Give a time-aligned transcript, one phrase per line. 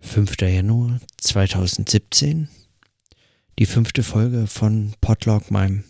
[0.00, 0.40] 5.
[0.40, 2.48] Januar 2017,
[3.58, 5.84] die fünfte Folge von Podlog, meinem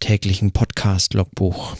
[0.00, 1.76] täglichen Podcast-Logbuch.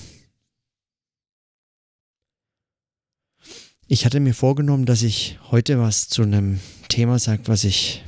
[3.87, 8.05] Ich hatte mir vorgenommen, dass ich heute was zu einem Thema sage, was ich,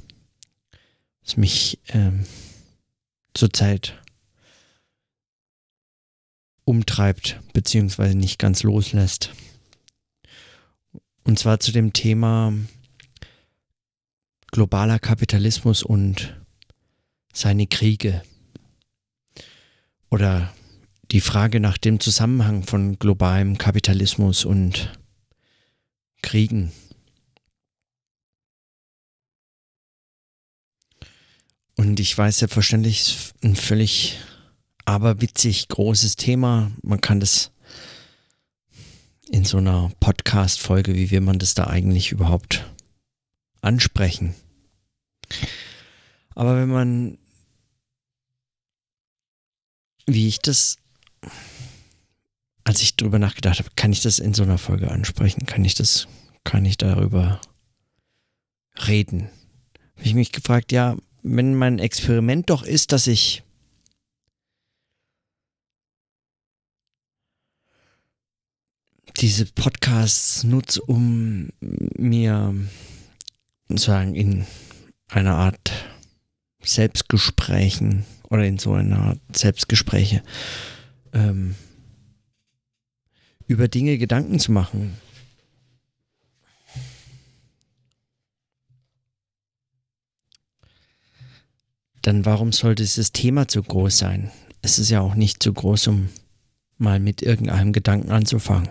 [1.24, 2.24] was mich ähm,
[3.34, 4.00] zurzeit
[6.64, 9.30] umtreibt, beziehungsweise nicht ganz loslässt.
[11.24, 12.54] Und zwar zu dem Thema
[14.52, 16.40] globaler Kapitalismus und
[17.32, 18.22] seine Kriege.
[20.10, 20.54] Oder
[21.10, 24.92] die Frage nach dem Zusammenhang von globalem Kapitalismus und
[26.22, 26.70] Kriegen.
[31.76, 34.18] Und ich weiß selbstverständlich, ein völlig
[34.84, 36.70] aberwitzig großes Thema.
[36.82, 37.50] Man kann das
[39.30, 42.71] in so einer Podcast-Folge, wie will man das da eigentlich überhaupt
[43.62, 44.34] ansprechen?
[46.34, 47.18] Aber wenn man,
[50.06, 50.76] wie ich das,
[52.64, 55.46] als ich drüber nachgedacht habe, kann ich das in so einer Folge ansprechen?
[55.46, 56.06] Kann ich das,
[56.44, 57.40] kann ich darüber
[58.86, 59.30] reden?
[59.96, 63.42] Habe ich mich gefragt, ja, wenn mein Experiment doch ist, dass ich
[69.20, 72.54] diese Podcasts nutze, um mir
[73.78, 74.46] sozusagen in
[75.08, 75.72] einer Art
[76.62, 80.22] Selbstgesprächen oder in so einer Art Selbstgespräche
[81.12, 81.54] ähm,
[83.46, 84.96] über Dinge Gedanken zu machen.
[92.02, 94.30] Dann warum sollte dieses Thema zu groß sein?
[94.60, 96.08] Es ist ja auch nicht zu groß, um
[96.78, 98.70] mal mit irgendeinem Gedanken anzufangen.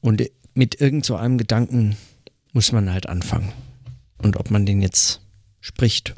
[0.00, 0.22] Und
[0.54, 1.96] mit irgend so einem Gedanken
[2.52, 3.52] muss man halt anfangen.
[4.22, 5.20] Und ob man den jetzt
[5.60, 6.14] spricht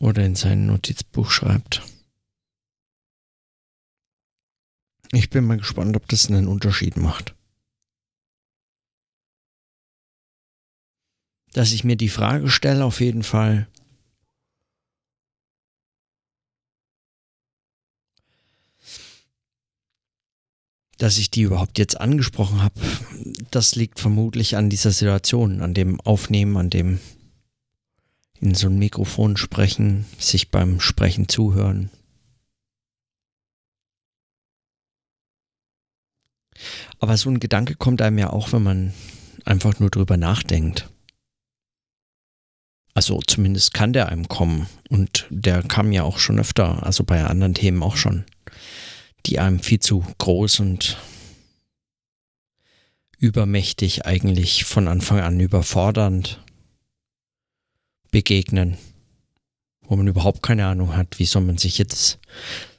[0.00, 1.82] oder in sein Notizbuch schreibt.
[5.12, 7.34] Ich bin mal gespannt, ob das einen Unterschied macht.
[11.52, 13.68] Dass ich mir die Frage stelle, auf jeden Fall,
[21.02, 22.80] dass ich die überhaupt jetzt angesprochen habe,
[23.50, 27.00] das liegt vermutlich an dieser Situation, an dem Aufnehmen, an dem
[28.40, 31.90] in so ein Mikrofon sprechen, sich beim Sprechen zuhören.
[37.00, 38.94] Aber so ein Gedanke kommt einem ja auch, wenn man
[39.44, 40.88] einfach nur drüber nachdenkt.
[42.94, 44.68] Also zumindest kann der einem kommen.
[44.88, 48.24] Und der kam ja auch schon öfter, also bei anderen Themen auch schon
[49.26, 50.98] die einem viel zu groß und
[53.18, 56.44] übermächtig eigentlich von Anfang an überfordernd
[58.10, 58.76] begegnen,
[59.82, 62.18] wo man überhaupt keine Ahnung hat, wie soll man sich jetzt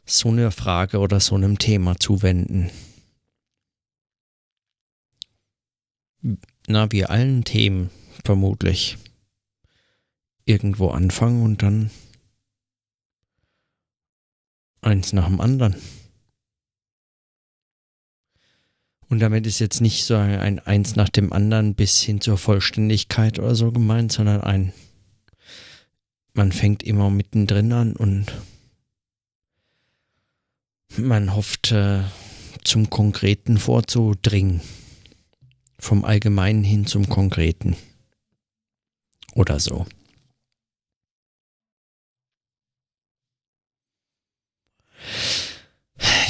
[0.06, 2.70] so einer Frage oder so einem Thema zuwenden.
[6.68, 7.90] Na, wie allen Themen
[8.24, 8.98] vermutlich
[10.46, 11.90] irgendwo anfangen und dann
[14.82, 15.76] eins nach dem anderen.
[19.14, 23.38] Und damit ist jetzt nicht so ein Eins nach dem anderen bis hin zur Vollständigkeit
[23.38, 24.74] oder so gemeint, sondern ein,
[26.34, 28.34] man fängt immer mittendrin an und
[30.98, 32.00] man hofft äh,
[32.64, 34.62] zum Konkreten vorzudringen.
[35.78, 37.76] Vom Allgemeinen hin zum Konkreten.
[39.36, 39.86] Oder so.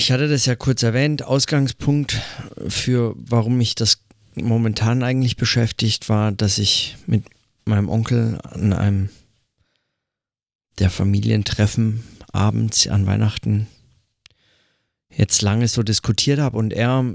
[0.04, 1.24] Ich hatte das ja kurz erwähnt.
[1.24, 2.22] Ausgangspunkt
[2.68, 4.04] für warum mich das
[4.36, 7.24] momentan eigentlich beschäftigt war, dass ich mit
[7.64, 9.10] meinem Onkel an einem
[10.78, 12.04] der Familientreffen
[12.34, 13.68] abends an Weihnachten
[15.10, 17.06] jetzt lange so diskutiert habe und er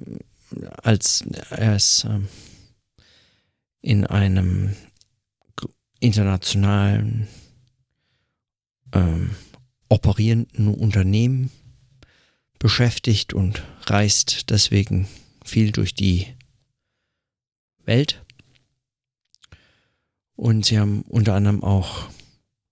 [0.83, 2.27] als er ist ähm,
[3.83, 4.75] in einem
[6.01, 7.29] internationalen
[8.95, 9.33] ähm,
[9.91, 11.51] operierenden Unternehmen
[12.59, 15.09] beschäftigt und reist deswegen
[15.45, 16.27] viel durch die
[17.85, 18.23] Welt.
[20.37, 22.09] Und sie haben unter anderem auch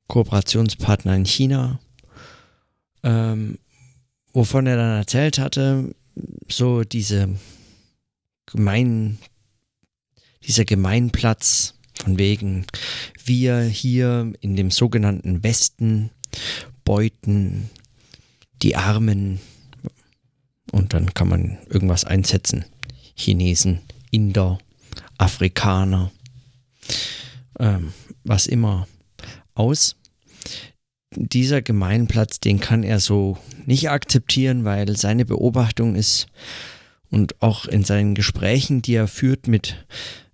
[0.09, 1.81] Kooperationspartner in China,
[3.03, 3.59] ähm,
[4.33, 5.95] wovon er dann erzählt hatte,
[6.49, 7.29] so diese
[8.47, 9.19] gemeinen,
[10.45, 12.67] dieser Gemeinplatz von wegen,
[13.25, 16.11] wir hier in dem sogenannten Westen
[16.85, 17.71] beuten
[18.63, 19.41] die Armen
[20.73, 22.65] und dann kann man irgendwas einsetzen.
[23.15, 23.81] Chinesen,
[24.11, 24.59] Inder,
[25.19, 26.11] Afrikaner,
[27.59, 27.93] ähm,
[28.25, 28.87] was immer
[29.55, 29.97] aus.
[31.15, 36.27] Dieser Gemeinplatz, den kann er so nicht akzeptieren, weil seine Beobachtung ist
[37.11, 39.87] und auch in seinen Gesprächen, die er führt mit,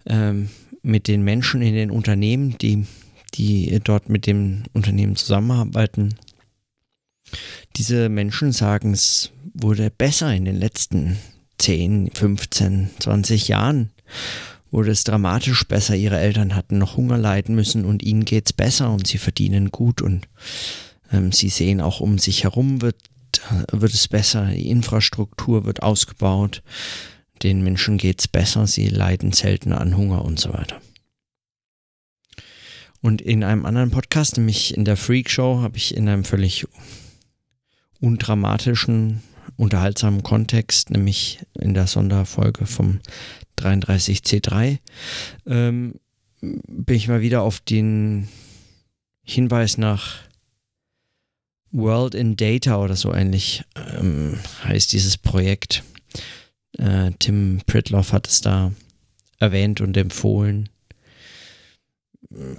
[0.07, 0.49] ähm,
[0.83, 2.87] mit den Menschen in den Unternehmen, die,
[3.35, 6.15] die dort mit dem Unternehmen zusammenarbeiten,
[7.77, 11.19] diese Menschen sagen, es wurde besser in den letzten
[11.59, 13.91] 10, 15, 20 Jahren
[14.73, 15.95] wurde es dramatisch besser.
[15.95, 19.71] Ihre Eltern hatten noch Hunger leiden müssen und ihnen geht es besser und sie verdienen
[19.71, 20.29] gut und
[21.13, 22.97] ähm, sie sehen auch um sich herum wird,
[23.71, 24.47] wird es besser.
[24.47, 26.63] Die Infrastruktur wird ausgebaut.
[27.43, 28.67] Den Menschen geht es besser.
[28.67, 30.81] Sie leiden seltener an Hunger und so weiter.
[33.03, 36.67] Und in einem anderen Podcast, nämlich in der Freak Show, habe ich in einem völlig
[38.01, 39.23] undramatischen
[39.57, 43.01] unterhaltsamen Kontext, nämlich in der Sonderfolge vom
[43.59, 44.79] 33C3,
[45.47, 45.95] ähm,
[46.41, 48.29] bin ich mal wieder auf den
[49.23, 50.17] Hinweis nach
[51.71, 53.65] World in Data oder so ähnlich
[53.99, 55.83] ähm, heißt dieses Projekt.
[56.79, 58.73] Äh, Tim Pritloff hat es da
[59.39, 60.69] erwähnt und empfohlen.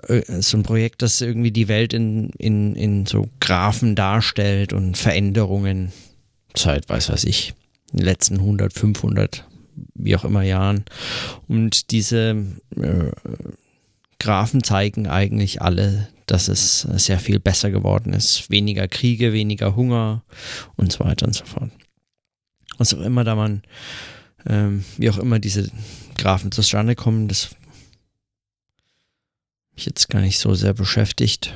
[0.07, 4.97] Äh, so ein Projekt, das irgendwie die Welt in, in, in so Graphen darstellt und
[4.97, 5.91] Veränderungen
[6.55, 7.53] seit, weiß was ich,
[7.91, 9.47] den letzten 100, 500,
[9.95, 10.85] wie auch immer Jahren.
[11.47, 12.45] Und diese
[12.75, 13.11] äh,
[14.19, 18.49] Graphen zeigen eigentlich alle, dass es sehr viel besser geworden ist.
[18.49, 20.23] Weniger Kriege, weniger Hunger
[20.75, 21.71] und so weiter und so fort.
[22.77, 23.63] Was auch immer da man,
[24.47, 25.69] ähm, wie auch immer diese
[26.17, 27.55] Graphen zustande kommen, das
[29.75, 31.53] mich jetzt gar nicht so sehr beschäftigt.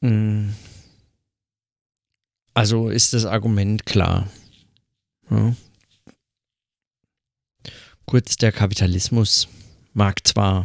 [0.00, 0.54] Hm.
[2.54, 4.28] Also ist das Argument klar.
[5.28, 5.54] Ja.
[8.06, 9.48] Kurz, der Kapitalismus
[9.92, 10.64] mag zwar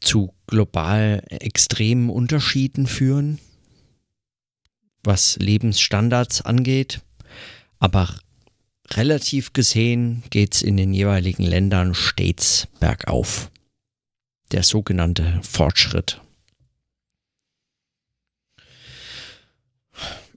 [0.00, 3.38] zu global extremen Unterschieden führen,
[5.02, 7.00] was Lebensstandards angeht,
[7.78, 8.18] aber
[8.90, 13.50] relativ gesehen geht es in den jeweiligen Ländern stets bergauf.
[14.52, 16.20] Der sogenannte Fortschritt.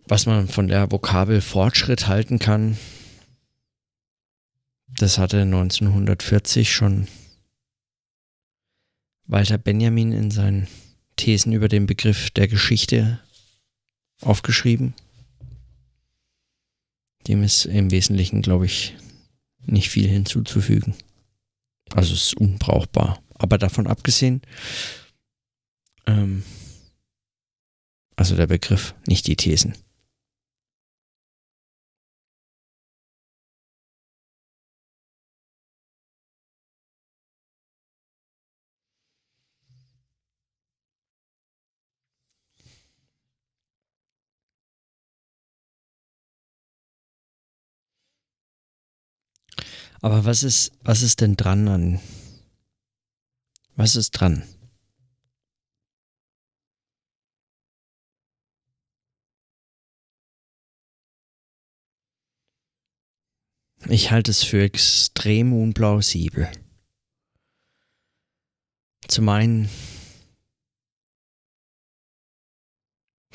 [0.08, 2.78] Was man von der Vokabel Fortschritt halten kann,
[4.88, 7.08] das hatte 1940 schon
[9.26, 10.68] Walter Benjamin in seinen
[11.18, 13.20] Thesen über den Begriff der Geschichte
[14.22, 14.94] aufgeschrieben.
[17.28, 18.96] Dem ist im Wesentlichen, glaube ich,
[19.66, 20.96] nicht viel hinzuzufügen.
[21.94, 23.22] Also es ist unbrauchbar.
[23.36, 24.42] Aber davon abgesehen,
[26.06, 26.44] ähm,
[28.16, 29.76] also der Begriff, nicht die Thesen.
[50.02, 52.00] Aber was ist, was ist denn dran an?
[53.76, 54.44] Was ist dran?
[63.90, 66.52] Ich halte es für extrem unplausibel.
[69.08, 69.70] Zum einen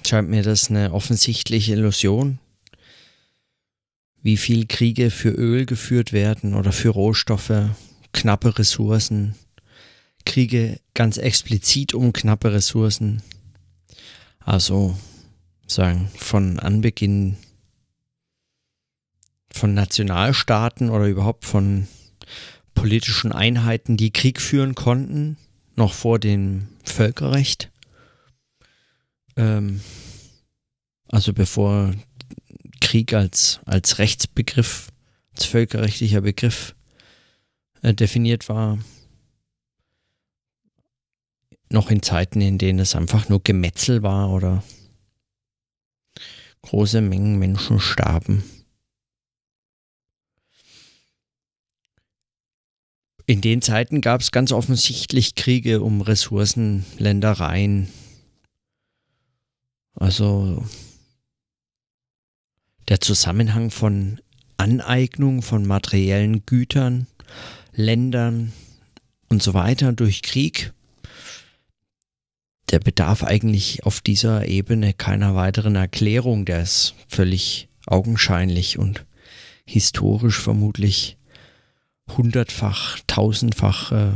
[0.04, 2.38] scheint mir das eine offensichtliche Illusion,
[4.22, 7.70] wie viel Kriege für Öl geführt werden oder für Rohstoffe,
[8.12, 9.34] knappe Ressourcen,
[10.24, 13.22] Kriege ganz explizit um knappe Ressourcen.
[14.38, 14.96] Also
[15.66, 17.36] sagen von Anbeginn
[19.52, 21.86] von Nationalstaaten oder überhaupt von
[22.74, 25.36] politischen Einheiten, die Krieg führen konnten,
[25.76, 27.70] noch vor dem Völkerrecht.
[29.36, 29.80] Ähm,
[31.08, 31.92] also bevor
[32.92, 34.92] Krieg als, als Rechtsbegriff,
[35.32, 36.76] als völkerrechtlicher Begriff
[37.80, 38.78] äh, definiert war.
[41.70, 44.62] Noch in Zeiten, in denen es einfach nur Gemetzel war oder
[46.60, 48.44] große Mengen Menschen starben.
[53.24, 57.88] In den Zeiten gab es ganz offensichtlich Kriege um Ressourcen, Ländereien.
[59.94, 60.62] Also
[62.88, 64.20] der Zusammenhang von
[64.56, 67.06] Aneignung von materiellen Gütern,
[67.74, 68.52] Ländern
[69.28, 70.72] und so weiter durch Krieg,
[72.70, 79.04] der bedarf eigentlich auf dieser Ebene keiner weiteren Erklärung, der ist völlig augenscheinlich und
[79.66, 81.18] historisch vermutlich
[82.08, 84.12] hundertfach, tausendfach äh,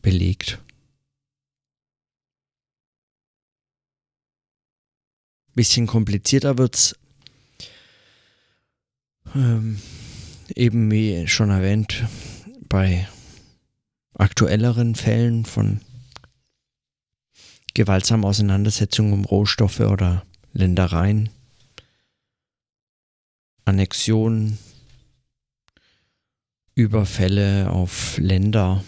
[0.00, 0.58] belegt.
[5.54, 6.96] Bisschen komplizierter wird's
[9.34, 9.80] ähm,
[10.54, 12.04] eben wie schon erwähnt
[12.68, 13.06] bei
[14.14, 15.80] aktuelleren Fällen von
[17.74, 21.30] gewaltsamen Auseinandersetzungen um Rohstoffe oder Ländereien,
[23.64, 24.58] Annexionen,
[26.74, 28.84] Überfälle auf Länder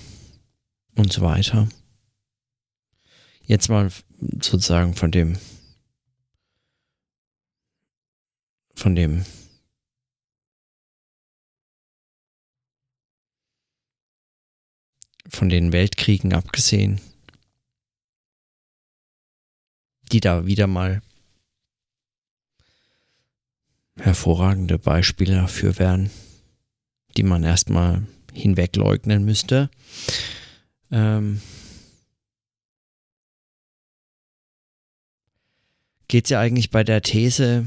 [0.94, 1.68] und so weiter.
[3.46, 3.90] Jetzt mal
[4.40, 5.38] sozusagen von dem
[8.74, 9.24] von dem
[15.34, 17.00] von den Weltkriegen abgesehen,
[20.12, 21.02] die da wieder mal
[23.96, 26.10] hervorragende Beispiele dafür wären,
[27.16, 29.70] die man erstmal hinwegleugnen müsste.
[30.90, 31.40] Ähm,
[36.08, 37.66] geht es ja eigentlich bei der These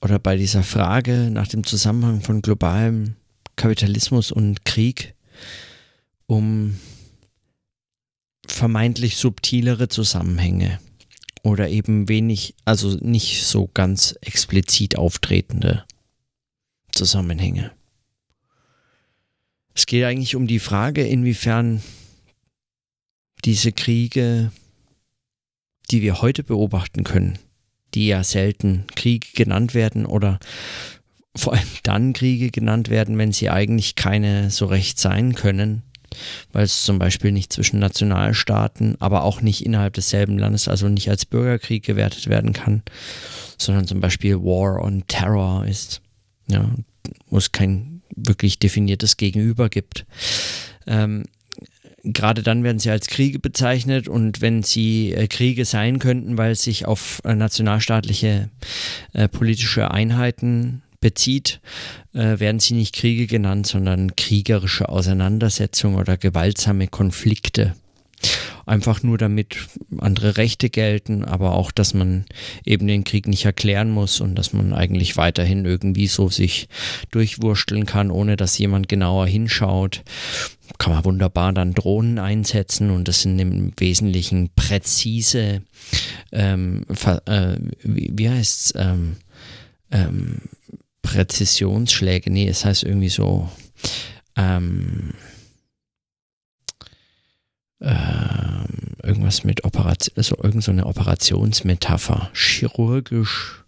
[0.00, 3.16] oder bei dieser Frage nach dem Zusammenhang von globalem
[3.56, 5.14] Kapitalismus und Krieg
[6.26, 6.78] um
[8.56, 10.80] vermeintlich subtilere Zusammenhänge
[11.42, 15.84] oder eben wenig, also nicht so ganz explizit auftretende
[16.90, 17.70] Zusammenhänge.
[19.74, 21.82] Es geht eigentlich um die Frage, inwiefern
[23.44, 24.50] diese Kriege,
[25.90, 27.38] die wir heute beobachten können,
[27.94, 30.40] die ja selten Kriege genannt werden oder
[31.36, 35.82] vor allem dann Kriege genannt werden, wenn sie eigentlich keine so recht sein können,
[36.52, 41.10] weil es zum Beispiel nicht zwischen Nationalstaaten, aber auch nicht innerhalb desselben Landes, also nicht
[41.10, 42.82] als Bürgerkrieg gewertet werden kann,
[43.58, 46.00] sondern zum Beispiel War on Terror ist,
[46.48, 46.70] ja,
[47.30, 50.06] wo es kein wirklich definiertes Gegenüber gibt.
[50.86, 51.24] Ähm,
[52.12, 56.52] gerade dann werden sie als Kriege bezeichnet und wenn sie äh, Kriege sein könnten, weil
[56.52, 58.50] es sich auf äh, nationalstaatliche
[59.12, 61.60] äh, politische Einheiten bezieht,
[62.14, 67.74] äh, werden sie nicht Kriege genannt, sondern kriegerische Auseinandersetzungen oder gewaltsame Konflikte.
[68.64, 69.56] Einfach nur damit
[69.98, 72.24] andere Rechte gelten, aber auch, dass man
[72.64, 76.68] eben den Krieg nicht erklären muss und dass man eigentlich weiterhin irgendwie so sich
[77.12, 80.02] durchwursteln kann, ohne dass jemand genauer hinschaut.
[80.78, 85.62] Kann man wunderbar dann Drohnen einsetzen und das sind im Wesentlichen präzise,
[86.32, 86.84] ähm,
[87.26, 89.16] äh, wie, wie heißt es, ähm,
[89.92, 90.38] ähm,
[91.06, 92.32] Präzisionsschläge.
[92.32, 93.48] Nee, es heißt irgendwie so.
[94.34, 95.14] Ähm,
[97.80, 98.66] ähm,
[99.02, 102.30] irgendwas mit Operation, also irgend so eine Operationsmetapher.
[102.34, 103.64] Chirurgisch,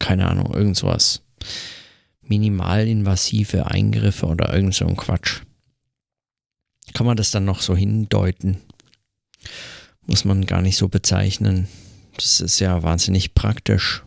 [0.00, 1.22] keine Ahnung, irgend sowas.
[2.22, 5.42] Minimalinvasive Eingriffe oder irgend so ein Quatsch.
[6.94, 8.60] Kann man das dann noch so hindeuten?
[10.06, 11.68] Muss man gar nicht so bezeichnen.
[12.16, 14.02] Das ist ja wahnsinnig praktisch.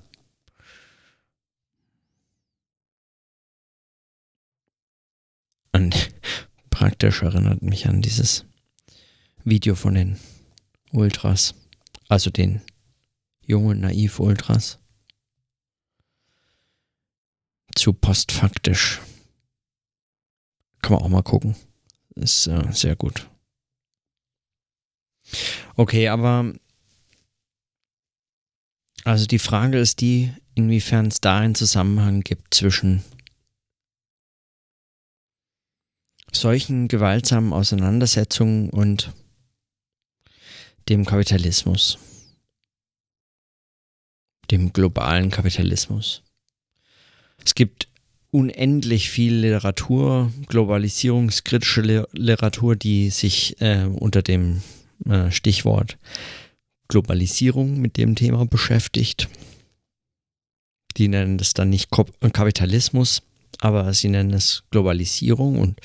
[5.75, 5.93] an,
[6.75, 8.43] praktisch erinnert mich an dieses
[9.45, 10.19] Video von den
[10.91, 11.55] Ultras,
[12.09, 12.61] also den
[13.45, 14.79] jungen Naiv-Ultras.
[17.73, 18.99] Zu postfaktisch.
[20.81, 21.55] Kann man auch mal gucken.
[22.15, 23.29] Ist äh, sehr gut.
[25.77, 26.53] Okay, aber
[29.05, 33.01] also die Frage ist die, inwiefern es da einen Zusammenhang gibt zwischen
[36.35, 39.11] solchen gewaltsamen Auseinandersetzungen und
[40.89, 41.97] dem Kapitalismus,
[44.51, 46.21] dem globalen Kapitalismus.
[47.43, 47.87] Es gibt
[48.31, 54.61] unendlich viel Literatur, globalisierungskritische Literatur, die sich äh, unter dem
[55.05, 55.97] äh, Stichwort
[56.87, 59.29] Globalisierung mit dem Thema beschäftigt.
[60.97, 63.21] Die nennen das dann nicht Kapitalismus,
[63.61, 65.79] aber sie nennen es Globalisierung und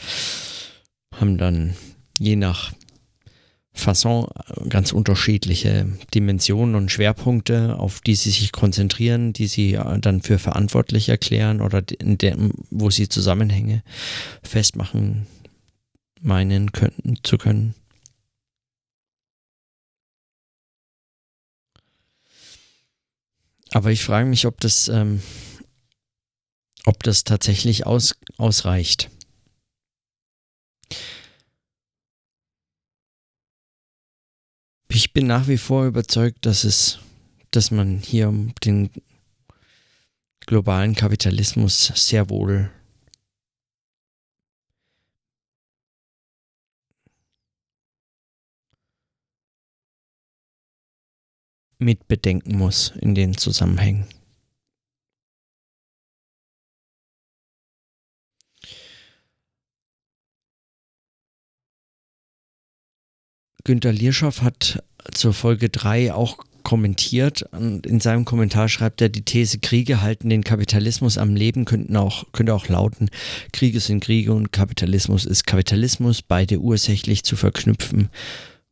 [1.15, 1.75] haben dann
[2.19, 2.73] je nach
[3.73, 4.27] Fasson
[4.69, 11.09] ganz unterschiedliche Dimensionen und Schwerpunkte, auf die sie sich konzentrieren, die sie dann für verantwortlich
[11.09, 12.37] erklären oder der,
[12.71, 13.83] wo sie Zusammenhänge
[14.43, 15.27] festmachen
[16.21, 17.75] meinen könnten zu können.
[23.73, 25.23] Aber ich frage mich, ob das ähm,
[26.87, 29.11] ob das tatsächlich aus, ausreicht.
[34.89, 36.99] Ich bin nach wie vor überzeugt, dass es,
[37.53, 38.33] dass man hier
[38.65, 38.91] den
[40.47, 42.71] globalen Kapitalismus sehr wohl
[51.79, 54.07] mitbedenken muss in den Zusammenhängen.
[63.65, 69.23] Günter Lierschow hat zur Folge 3 auch kommentiert und in seinem Kommentar schreibt er, die
[69.23, 73.11] These Kriege halten den Kapitalismus am Leben könnten auch, könnte auch lauten,
[73.53, 78.11] Kriege sind Kriege und Kapitalismus ist Kapitalismus, beide ursächlich zu verknüpfen,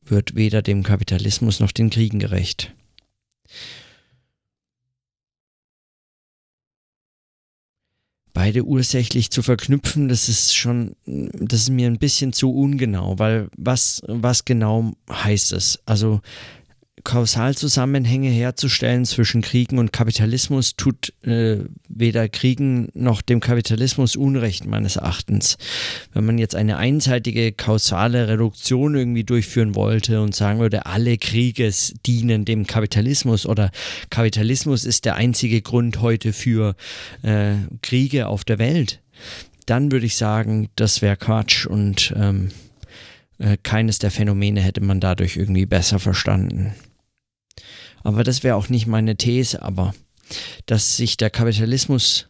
[0.05, 2.73] wird weder dem Kapitalismus noch den Kriegen gerecht.
[8.39, 13.49] Beide ursächlich zu verknüpfen, das ist schon, das ist mir ein bisschen zu ungenau, weil
[13.57, 15.81] was, was genau heißt es?
[15.87, 16.21] Also
[17.09, 24.97] Kausalzusammenhänge herzustellen zwischen Kriegen und Kapitalismus tut äh, weder Kriegen noch dem Kapitalismus Unrecht meines
[24.97, 25.57] Erachtens.
[26.13, 31.73] Wenn man jetzt eine einseitige kausale Reduktion irgendwie durchführen wollte und sagen würde, alle Kriege
[32.05, 33.71] dienen dem Kapitalismus oder
[34.11, 36.77] Kapitalismus ist der einzige Grund heute für
[37.23, 39.01] äh, Kriege auf der Welt,
[39.65, 42.51] dann würde ich sagen, das wäre Quatsch und ähm,
[43.39, 46.75] äh, keines der Phänomene hätte man dadurch irgendwie besser verstanden.
[48.03, 49.95] Aber das wäre auch nicht meine These, aber
[50.67, 52.29] dass sich der Kapitalismus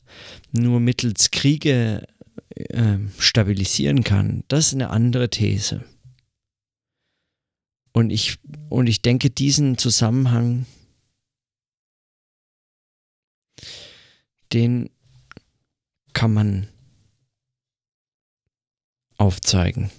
[0.53, 2.07] nur mittels Kriege
[2.55, 5.85] äh, stabilisieren kann, das ist eine andere These.
[7.93, 10.67] Und ich, und ich denke, diesen Zusammenhang,
[14.53, 14.91] den
[16.13, 16.69] kann man
[19.17, 19.91] aufzeigen.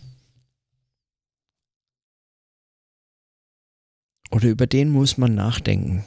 [4.32, 6.06] Oder über den muss man nachdenken.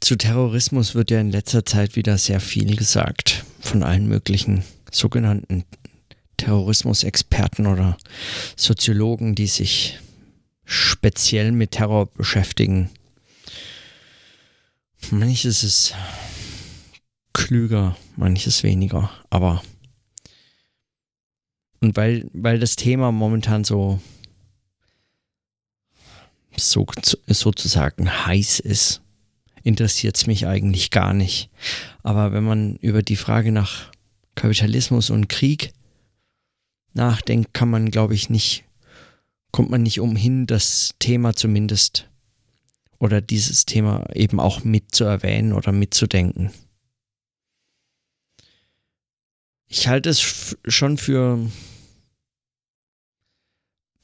[0.00, 5.64] Zu Terrorismus wird ja in letzter Zeit wieder sehr viel gesagt von allen möglichen sogenannten
[6.36, 7.96] Terrorismusexperten oder
[8.54, 9.98] Soziologen, die sich
[10.66, 12.90] speziell mit Terror beschäftigen.
[15.10, 15.94] Manches ist
[17.32, 19.62] klüger, manches weniger, aber
[21.84, 24.00] und weil, weil das Thema momentan so,
[26.56, 26.86] so
[27.26, 29.02] sozusagen heiß ist,
[29.62, 31.50] interessiert es mich eigentlich gar nicht.
[32.02, 33.92] Aber wenn man über die Frage nach
[34.34, 35.74] Kapitalismus und Krieg
[36.94, 38.64] nachdenkt, kann man, glaube ich, nicht,
[39.52, 42.08] kommt man nicht umhin, das Thema zumindest
[42.98, 46.50] oder dieses Thema eben auch mitzuerwähnen oder mitzudenken.
[49.68, 51.50] Ich halte es schon für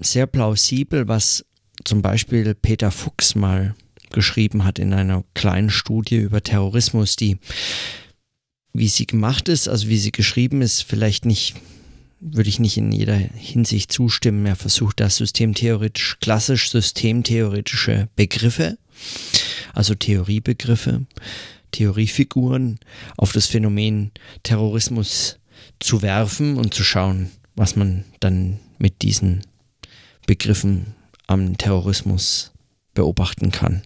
[0.00, 1.44] sehr plausibel, was
[1.84, 3.74] zum Beispiel Peter Fuchs mal
[4.10, 7.38] geschrieben hat in einer kleinen Studie über Terrorismus, die,
[8.72, 11.54] wie sie gemacht ist, also wie sie geschrieben ist, vielleicht nicht,
[12.20, 14.46] würde ich nicht in jeder Hinsicht zustimmen.
[14.46, 18.78] Er versucht da systemtheoretisch, klassisch systemtheoretische Begriffe,
[19.72, 21.06] also Theoriebegriffe,
[21.70, 22.80] Theoriefiguren
[23.16, 24.10] auf das Phänomen
[24.42, 25.38] Terrorismus
[25.78, 29.42] zu werfen und zu schauen, was man dann mit diesen
[30.30, 30.94] Begriffen
[31.26, 32.52] am Terrorismus
[32.94, 33.82] beobachten kann.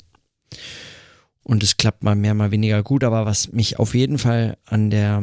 [1.43, 4.91] Und es klappt mal mehr, mal weniger gut, aber was mich auf jeden Fall an
[4.91, 5.23] der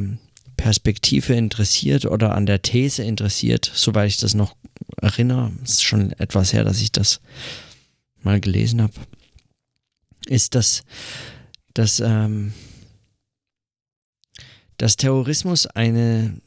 [0.58, 4.56] Perspektive interessiert oder an der These interessiert, soweit ich das noch
[5.00, 7.22] erinnere, ist schon etwas her, dass ich das
[8.24, 8.94] mal gelesen habe,
[10.26, 10.82] ist, dass,
[11.76, 12.52] dass, ähm,
[14.78, 16.42] dass Terrorismus eine,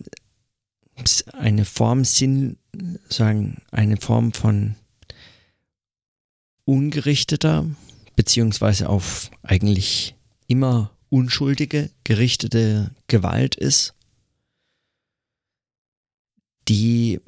[1.32, 2.56] eine Form Sinn,
[3.08, 4.76] sagen, eine Form von
[6.64, 7.66] ungerichteter,
[8.16, 10.14] beziehungsweise auf eigentlich
[10.46, 13.94] immer unschuldige, gerichtete Gewalt ist,
[16.68, 17.20] die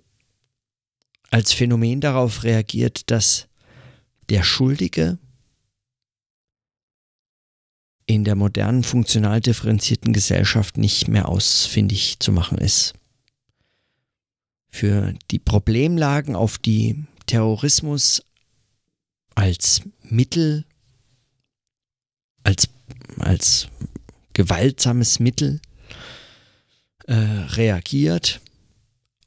[1.31, 3.49] als Phänomen darauf reagiert, dass
[4.29, 5.19] der Schuldige
[8.07, 12.95] in der modernen, funktional differenzierten Gesellschaft nicht mehr ausfindig zu machen ist
[14.71, 18.23] für die Problemlagen, auf die Terrorismus
[19.35, 20.65] als Mittel,
[22.43, 22.69] als,
[23.19, 23.69] als
[24.33, 25.61] gewaltsames Mittel
[27.07, 28.41] äh, reagiert.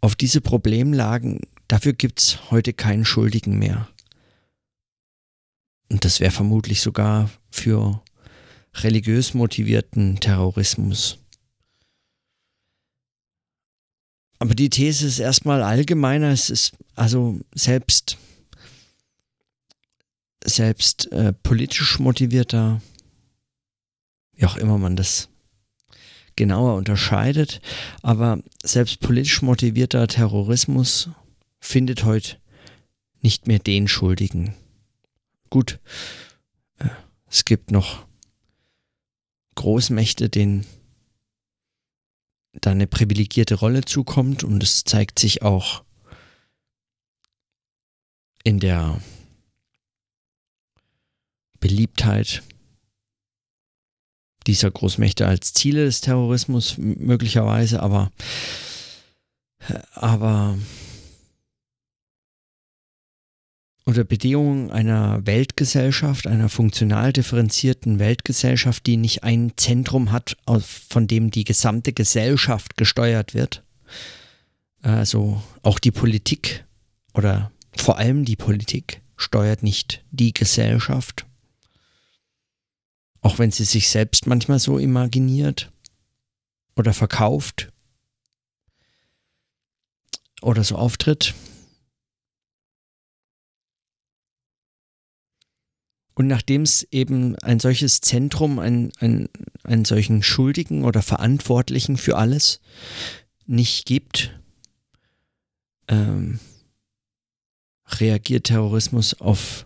[0.01, 3.89] Auf diese Problemlagen, dafür gibt es heute keinen Schuldigen mehr.
[5.89, 8.01] Und das wäre vermutlich sogar für
[8.75, 11.17] religiös motivierten Terrorismus
[14.39, 16.29] Aber die These ist erstmal allgemeiner.
[16.29, 18.17] Es ist also selbst
[20.45, 22.81] selbst äh, politisch motivierter,
[24.35, 25.29] wie auch immer man das
[26.35, 27.59] genauer unterscheidet,
[28.01, 31.09] aber selbst politisch motivierter Terrorismus
[31.59, 32.37] findet heute
[33.21, 34.55] nicht mehr den Schuldigen.
[35.49, 35.79] Gut,
[36.77, 36.87] äh,
[37.29, 38.05] es gibt noch
[39.55, 40.65] Großmächte, denen
[42.53, 45.83] da eine privilegierte Rolle zukommt und es zeigt sich auch
[48.43, 49.01] in der
[51.59, 52.43] Beliebtheit
[54.47, 58.11] dieser Großmächte als Ziele des Terrorismus möglicherweise, aber
[59.91, 60.57] aber
[63.85, 71.31] unter Bedingungen einer Weltgesellschaft, einer funktional differenzierten Weltgesellschaft, die nicht ein Zentrum hat, von dem
[71.31, 73.63] die gesamte Gesellschaft gesteuert wird.
[74.81, 76.65] Also auch die Politik
[77.13, 81.25] oder vor allem die Politik steuert nicht die Gesellschaft.
[83.21, 85.71] Auch wenn sie sich selbst manchmal so imaginiert
[86.75, 87.69] oder verkauft
[90.41, 91.33] oder so auftritt.
[96.19, 99.29] Und nachdem es eben ein solches Zentrum, ein, ein,
[99.63, 102.59] einen solchen Schuldigen oder Verantwortlichen für alles
[103.45, 104.37] nicht gibt,
[105.87, 106.41] ähm,
[107.87, 109.65] reagiert Terrorismus auf,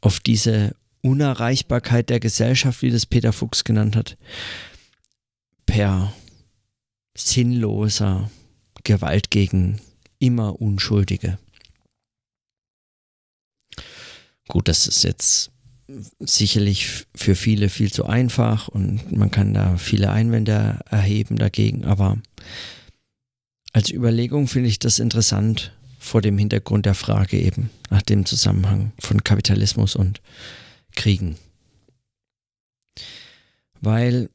[0.00, 4.16] auf diese Unerreichbarkeit der Gesellschaft, wie das Peter Fuchs genannt hat,
[5.66, 6.14] per
[7.16, 8.30] sinnloser
[8.84, 9.80] Gewalt gegen
[10.20, 11.36] immer Unschuldige.
[14.48, 15.50] Gut, das ist jetzt
[16.18, 22.18] sicherlich für viele viel zu einfach und man kann da viele Einwände erheben dagegen, aber
[23.72, 28.92] als Überlegung finde ich das interessant vor dem Hintergrund der Frage eben nach dem Zusammenhang
[28.98, 30.20] von Kapitalismus und
[30.94, 31.36] Kriegen.
[33.80, 34.30] Weil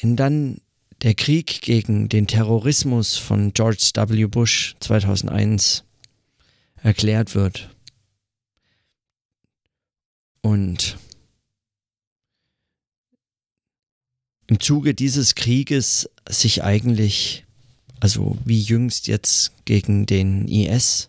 [0.00, 0.60] wenn dann
[1.02, 4.26] der Krieg gegen den Terrorismus von George W.
[4.26, 5.84] Bush 2001
[6.82, 7.70] erklärt wird,
[10.42, 10.98] und
[14.46, 17.44] im Zuge dieses Krieges sich eigentlich,
[18.00, 21.08] also wie jüngst jetzt gegen den IS,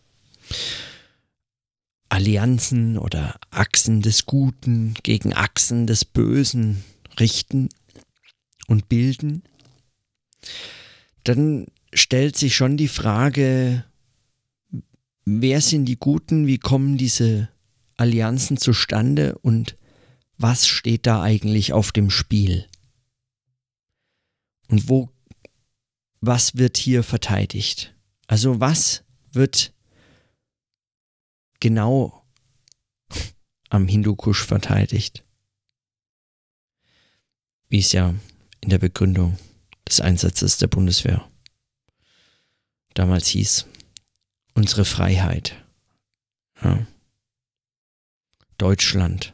[2.10, 6.84] Allianzen oder Achsen des Guten gegen Achsen des Bösen
[7.20, 7.70] richten
[8.68, 9.44] und bilden,
[11.24, 13.86] dann stellt sich schon die Frage,
[15.26, 17.50] wer sind die Guten, wie kommen diese
[18.02, 19.78] Allianzen zustande und
[20.38, 22.68] was steht da eigentlich auf dem Spiel?
[24.70, 25.10] Und wo,
[26.20, 27.96] was wird hier verteidigt?
[28.26, 29.72] Also was wird
[31.60, 32.26] genau
[33.70, 35.24] am Hindukusch verteidigt?
[37.70, 38.16] Wie es ja
[38.62, 39.38] in der Begründung
[39.88, 41.30] des Einsatzes der Bundeswehr
[42.96, 43.68] damals hieß,
[44.56, 45.56] unsere Freiheit.
[46.64, 46.86] Ja.
[48.62, 49.34] Deutschland.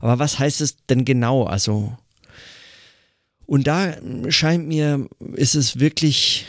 [0.00, 1.44] Aber was heißt es denn genau?
[1.44, 1.96] Also,
[3.46, 3.96] und da
[4.30, 6.46] scheint mir, ist es wirklich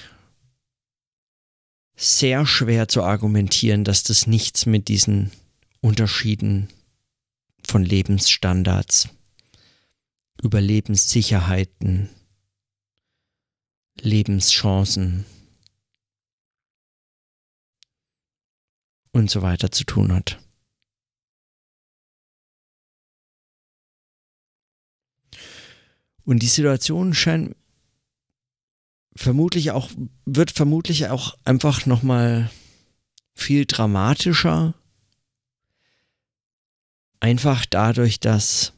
[1.95, 5.31] sehr schwer zu argumentieren, dass das nichts mit diesen
[5.81, 6.69] Unterschieden
[7.65, 9.09] von Lebensstandards,
[10.41, 12.09] Überlebenssicherheiten,
[13.99, 15.25] Lebenschancen
[19.11, 20.39] und so weiter zu tun hat.
[26.27, 27.55] Und die Situation scheint
[29.15, 29.89] vermutlich auch,
[30.25, 32.51] wird vermutlich auch einfach nochmal
[33.33, 34.73] viel dramatischer.
[37.21, 38.73] Einfach dadurch, dass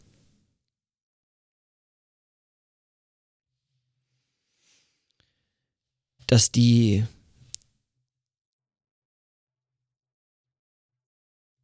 [6.28, 7.04] dass die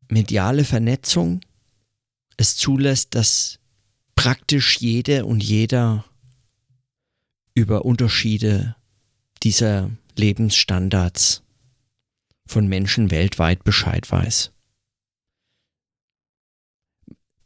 [0.10, 1.42] mediale Vernetzung
[2.38, 3.60] es zulässt, dass
[4.16, 6.06] praktisch jede und jeder
[7.54, 8.76] über Unterschiede
[9.44, 11.44] dieser Lebensstandards
[12.46, 14.52] von Menschen weltweit Bescheid weiß.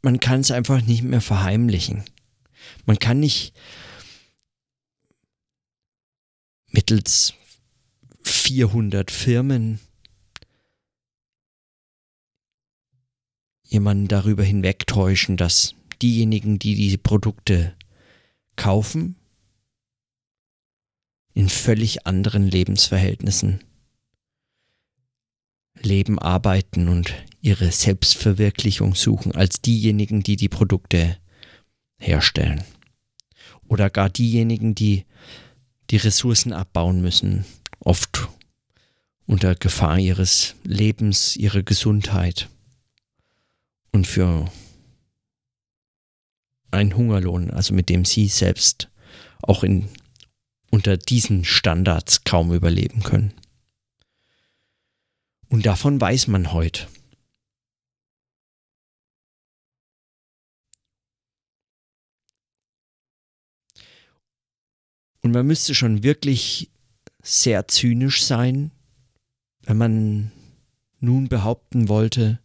[0.02, 2.04] Man kann es einfach nicht mehr verheimlichen.
[2.86, 3.54] Man kann nicht
[6.68, 7.34] mittels
[8.22, 9.80] 400 Firmen
[13.64, 17.74] jemanden darüber hinwegtäuschen, dass diejenigen, die diese Produkte
[18.56, 19.16] kaufen,
[21.32, 23.60] in völlig anderen Lebensverhältnissen
[25.82, 31.16] leben, arbeiten und ihre Selbstverwirklichung suchen, als diejenigen, die die Produkte
[31.98, 32.62] herstellen.
[33.68, 35.06] Oder gar diejenigen, die
[35.90, 37.44] die Ressourcen abbauen müssen,
[37.78, 38.28] oft
[39.26, 42.48] unter Gefahr ihres Lebens, ihrer Gesundheit
[43.92, 44.50] und für
[46.70, 48.90] einen Hungerlohn, also mit dem sie selbst
[49.42, 49.88] auch in,
[50.70, 53.32] unter diesen Standards kaum überleben können.
[55.48, 56.86] Und davon weiß man heute.
[65.22, 66.70] Und man müsste schon wirklich
[67.22, 68.70] sehr zynisch sein,
[69.62, 70.32] wenn man
[71.00, 72.40] nun behaupten wollte,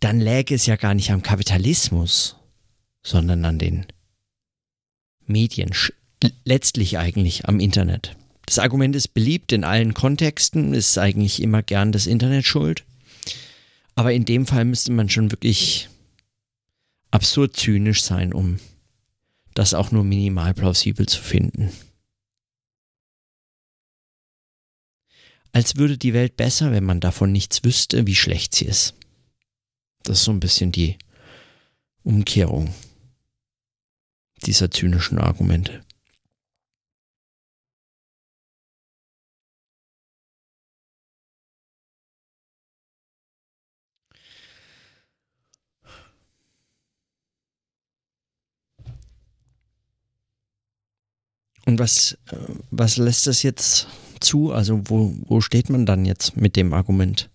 [0.00, 2.36] dann läge es ja gar nicht am Kapitalismus,
[3.02, 3.86] sondern an den
[5.26, 5.70] Medien,
[6.44, 8.16] letztlich eigentlich am Internet.
[8.46, 12.84] Das Argument ist beliebt in allen Kontexten, ist eigentlich immer gern das Internet schuld.
[13.96, 15.88] Aber in dem Fall müsste man schon wirklich
[17.10, 18.60] absurd zynisch sein, um
[19.54, 21.72] das auch nur minimal plausibel zu finden.
[25.52, 28.94] Als würde die Welt besser, wenn man davon nichts wüsste, wie schlecht sie ist.
[30.06, 30.96] Das ist so ein bisschen die
[32.04, 32.72] Umkehrung
[34.44, 35.84] dieser zynischen Argumente.
[51.64, 52.36] Und was, äh,
[52.70, 53.88] was lässt das jetzt
[54.20, 54.52] zu?
[54.52, 57.28] Also wo, wo steht man dann jetzt mit dem Argument?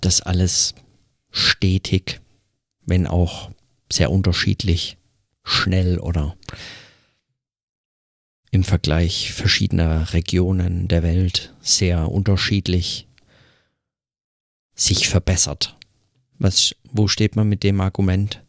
[0.00, 0.74] Dass alles
[1.30, 2.20] stetig,
[2.82, 3.50] wenn auch
[3.92, 4.96] sehr unterschiedlich,
[5.44, 6.36] schnell oder
[8.50, 13.06] im Vergleich verschiedener Regionen der Welt sehr unterschiedlich
[14.74, 15.76] sich verbessert.
[16.38, 18.42] Was, wo steht man mit dem Argument?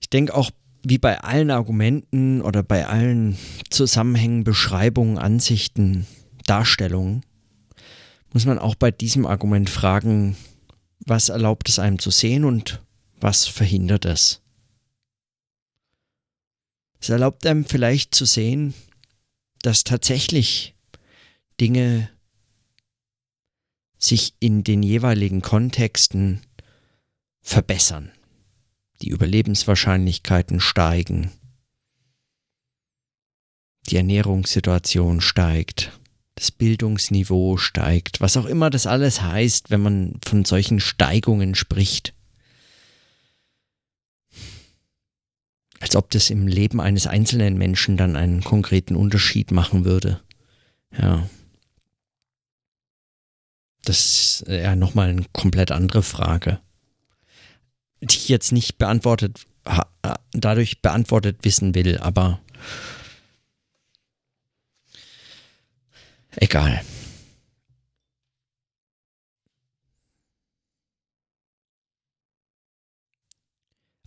[0.00, 0.50] Ich denke auch
[0.82, 3.38] wie bei allen Argumenten oder bei allen
[3.70, 6.06] Zusammenhängen, Beschreibungen, Ansichten,
[6.46, 7.24] Darstellungen,
[8.32, 10.36] muss man auch bei diesem Argument fragen,
[11.06, 12.82] was erlaubt es einem zu sehen und
[13.20, 14.40] was verhindert es?
[16.98, 18.74] Es erlaubt einem vielleicht zu sehen,
[19.62, 20.74] dass tatsächlich
[21.60, 22.10] Dinge
[23.98, 26.40] sich in den jeweiligen Kontexten
[27.40, 28.12] verbessern
[29.02, 31.32] die Überlebenswahrscheinlichkeiten steigen,
[33.88, 35.98] die Ernährungssituation steigt,
[36.36, 42.14] das Bildungsniveau steigt, was auch immer das alles heißt, wenn man von solchen Steigungen spricht.
[45.80, 50.22] Als ob das im Leben eines einzelnen Menschen dann einen konkreten Unterschied machen würde.
[50.96, 51.28] Ja.
[53.84, 56.60] Das ist ja nochmal eine komplett andere Frage
[58.02, 59.44] die ich jetzt nicht beantwortet,
[60.32, 62.40] dadurch beantwortet wissen will, aber
[66.32, 66.84] egal.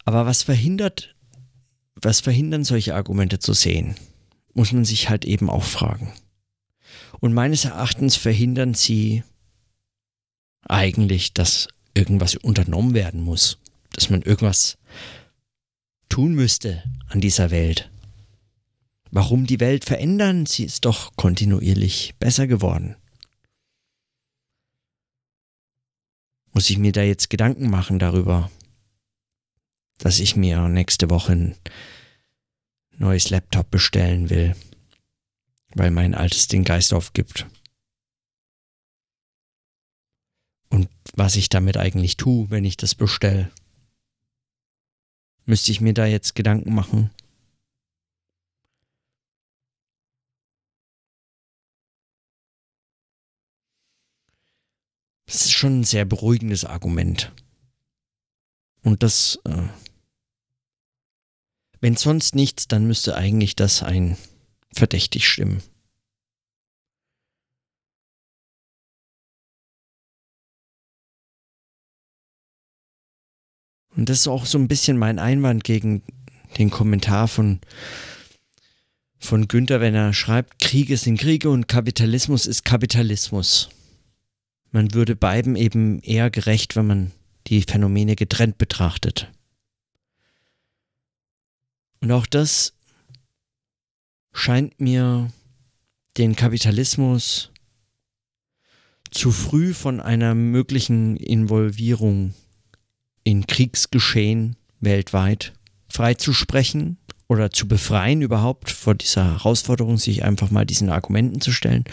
[0.04, 1.16] Aber was verhindert,
[1.96, 3.96] was verhindern solche Argumente zu sehen,
[4.54, 6.14] muss man sich halt eben auch fragen.
[7.22, 9.24] Und meines Erachtens verhindern sie
[10.68, 13.58] eigentlich, dass irgendwas unternommen werden muss
[13.96, 14.78] dass man irgendwas
[16.10, 17.90] tun müsste an dieser Welt.
[19.12, 20.46] Warum die Welt verändern?
[20.46, 22.98] Sie ist doch kontinuierlich besser geworden.
[26.54, 28.52] Muss ich mir da jetzt Gedanken machen darüber,
[29.98, 31.56] dass ich mir nächste Woche ein
[32.98, 34.56] neues Laptop bestellen will,
[35.74, 37.46] weil mein altes den Geist aufgibt.
[40.70, 43.50] Und was ich damit eigentlich tue, wenn ich das bestelle.
[45.46, 47.12] Müsste ich mir da jetzt Gedanken machen?
[55.28, 57.32] Das ist schon ein sehr beruhigendes Argument.
[58.84, 59.68] Und das, äh,
[61.82, 64.18] wenn sonst nichts, dann müsste eigentlich das ein
[64.72, 65.62] verdächtig stimmen.
[73.96, 76.04] Und das ist auch so ein bisschen mein Einwand gegen
[76.58, 77.60] den Kommentar von,
[79.20, 83.70] von Günther, wenn er schreibt, Kriege sind Kriege und Kapitalismus ist Kapitalismus.
[84.72, 87.12] Man würde beiden eben eher gerecht, wenn man
[87.48, 89.32] die Phänomene getrennt betrachtet.
[92.02, 92.74] Und auch das
[94.34, 95.32] scheint mir
[96.18, 97.52] den Kapitalismus
[99.12, 102.34] zu früh von einer möglichen Involvierung
[103.26, 105.52] in Kriegsgeschehen weltweit
[105.90, 111.84] freizusprechen oder zu befreien überhaupt vor dieser Herausforderung, sich einfach mal diesen Argumenten zu stellen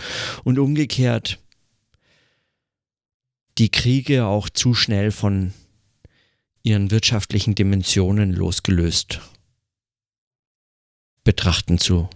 [0.45, 1.41] und umgekehrt
[3.59, 5.53] die Kriege auch zu schnell von
[6.63, 9.21] ihren wirtschaftlichen Dimensionen losgelöst
[11.25, 12.09] betrachten zu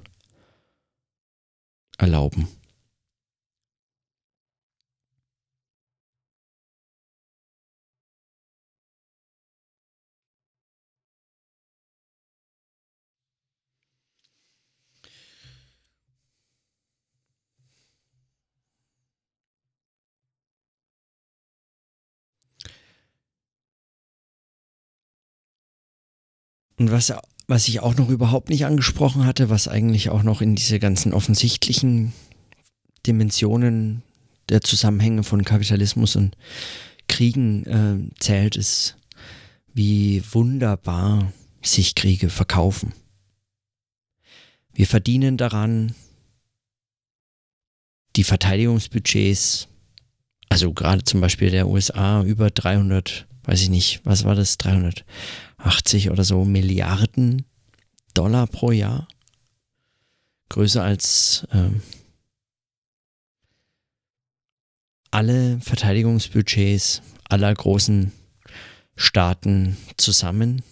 [1.99, 2.49] erlauben.
[26.79, 27.13] Und was,
[27.47, 31.13] was ich auch noch überhaupt nicht angesprochen hatte, was eigentlich auch noch in diese ganzen
[31.13, 32.13] offensichtlichen
[33.07, 34.03] Dimensionen
[34.49, 36.37] der Zusammenhänge von Kapitalismus und
[37.09, 38.97] Kriegen äh, zählt, ist,
[39.73, 42.93] wie wunderbar sich Kriege verkaufen.
[44.73, 45.95] Wir verdienen daran,
[48.17, 49.69] die Verteidigungsbudgets,
[50.49, 56.11] also gerade zum Beispiel der USA, über 300, weiß ich nicht, was war das, 380
[56.11, 57.47] oder so Milliarden
[58.15, 59.09] Dollar pro Jahr.
[60.49, 61.83] Größer als ähm,
[65.11, 68.13] alle Verteidigungsbudgets aller großen
[68.97, 70.63] Staaten zusammen.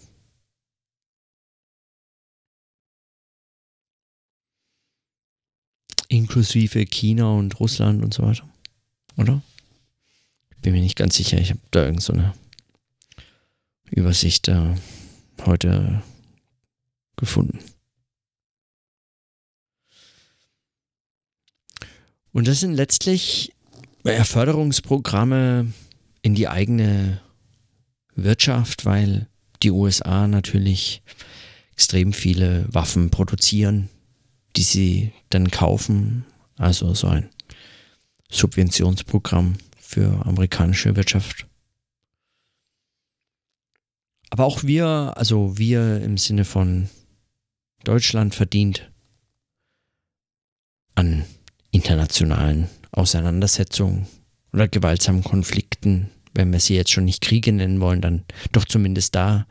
[6.08, 8.48] Inklusive China und Russland und so weiter.
[9.16, 9.42] Oder?
[10.62, 11.38] Bin mir nicht ganz sicher.
[11.38, 12.34] Ich habe da irgendeine so
[13.90, 14.74] Übersicht äh,
[15.44, 16.02] heute
[17.16, 17.60] gefunden.
[22.32, 23.52] Und das sind letztlich
[24.04, 25.72] Förderungsprogramme
[26.22, 27.20] in die eigene
[28.16, 29.28] Wirtschaft, weil
[29.62, 31.02] die USA natürlich
[31.72, 33.88] extrem viele Waffen produzieren,
[34.56, 36.24] die sie dann kaufen.
[36.56, 37.30] Also so ein
[38.30, 41.46] Subventionsprogramm für amerikanische Wirtschaft.
[44.34, 46.88] Aber auch wir, also wir im Sinne von
[47.84, 48.90] Deutschland verdient
[50.96, 51.24] an
[51.70, 54.08] internationalen Auseinandersetzungen
[54.52, 59.14] oder gewaltsamen Konflikten, wenn wir sie jetzt schon nicht Kriege nennen wollen, dann doch zumindest
[59.14, 59.46] da,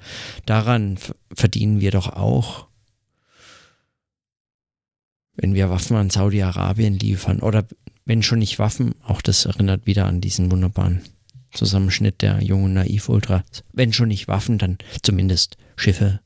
[0.46, 1.00] daran
[1.34, 2.67] verdienen wir doch auch,
[5.36, 7.65] wenn wir Waffen an Saudi-Arabien liefern oder
[8.04, 11.04] wenn schon nicht Waffen, auch das erinnert wieder an diesen wunderbaren
[11.54, 13.63] Zusammenschnitt der jungen Naiv-Ultras.
[13.72, 16.22] Wenn schon nicht Waffen, dann zumindest Schiffe,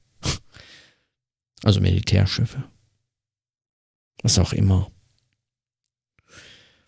[1.64, 2.64] also Militärschiffe.
[4.24, 4.92] Was auch immer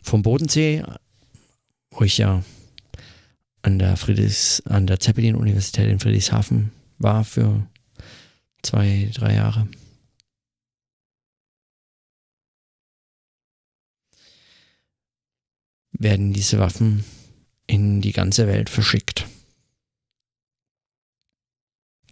[0.02, 0.84] vom Bodensee,
[1.91, 2.43] wo ich ja
[3.62, 7.67] an der Friedrichs, an der Zeppelin-Universität in Friedrichshafen war für
[8.63, 9.67] zwei, drei Jahre.
[15.99, 17.04] werden diese Waffen
[17.69, 19.27] in die ganze Welt verschickt.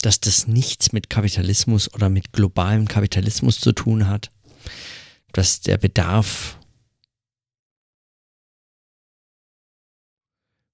[0.02, 4.32] Dass das nichts mit Kapitalismus oder mit globalem Kapitalismus zu tun hat,
[5.34, 6.60] dass der Bedarf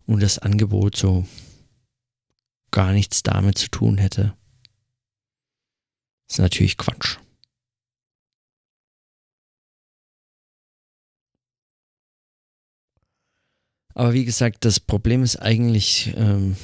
[0.05, 1.25] und das Angebot so
[2.71, 4.35] gar nichts damit zu tun hätte.
[6.29, 7.19] ist natürlich Quatsch.
[13.93, 16.55] Aber wie gesagt, das Problem ist eigentlich ähm,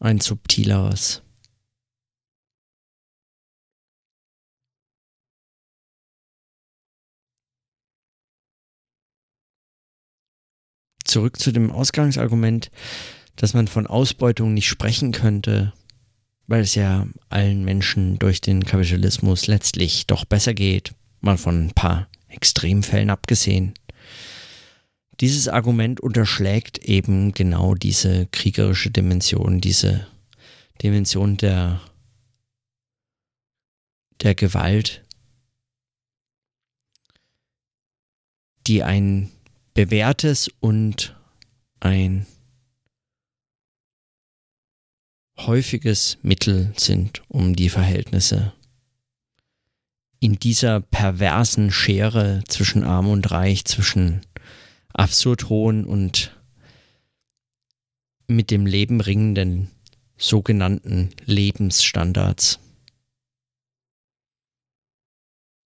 [0.00, 1.22] ein subtileres.
[11.12, 12.70] zurück zu dem Ausgangsargument,
[13.36, 15.74] dass man von Ausbeutung nicht sprechen könnte,
[16.46, 21.72] weil es ja allen Menschen durch den Kapitalismus letztlich doch besser geht, mal von ein
[21.72, 23.74] paar Extremfällen abgesehen.
[25.22, 30.08] Dieses Argument unterschlägt eben genau diese kriegerische Dimension, diese
[30.82, 31.80] Dimension der,
[34.20, 35.04] der Gewalt,
[38.66, 39.30] die ein
[39.74, 41.16] bewährtes und
[41.78, 42.26] ein
[45.38, 48.54] häufiges Mittel sind, um die Verhältnisse
[50.18, 54.22] in dieser perversen Schere zwischen Arm und Reich, zwischen
[54.94, 56.36] absurd hohen und
[58.26, 59.70] mit dem Leben ringenden
[60.16, 62.58] sogenannten Lebensstandards.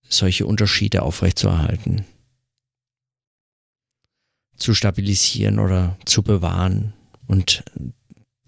[0.08, 2.04] Solche Unterschiede aufrechtzuerhalten,
[4.56, 6.94] zu stabilisieren oder zu bewahren
[7.26, 7.64] und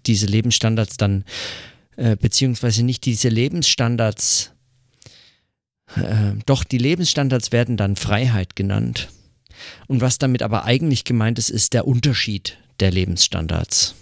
[0.05, 1.25] diese Lebensstandards dann,
[1.97, 4.53] äh, beziehungsweise nicht diese Lebensstandards,
[5.95, 9.09] äh, doch die Lebensstandards werden dann Freiheit genannt.
[9.87, 13.95] Und was damit aber eigentlich gemeint ist, ist der Unterschied der Lebensstandards.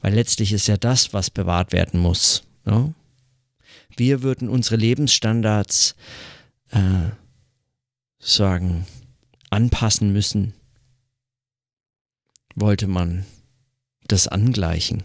[0.00, 2.44] Weil letztlich ist ja das, was bewahrt werden muss.
[2.64, 2.92] Ja?
[3.96, 5.96] Wir würden unsere Lebensstandards
[6.70, 7.10] äh,
[8.18, 8.86] sagen,
[9.50, 10.52] anpassen müssen,
[12.54, 13.24] wollte man
[14.06, 15.04] das angleichen.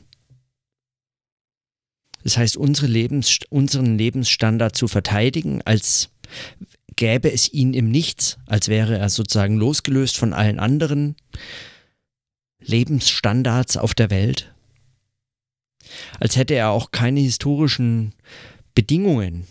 [2.23, 6.09] Das heißt, unsere Lebens, unseren Lebensstandard zu verteidigen, als
[6.95, 11.15] gäbe es ihn im Nichts, als wäre er sozusagen losgelöst von allen anderen
[12.59, 14.53] Lebensstandards auf der Welt,
[16.19, 18.13] als hätte er auch keine historischen
[18.75, 19.47] Bedingungen,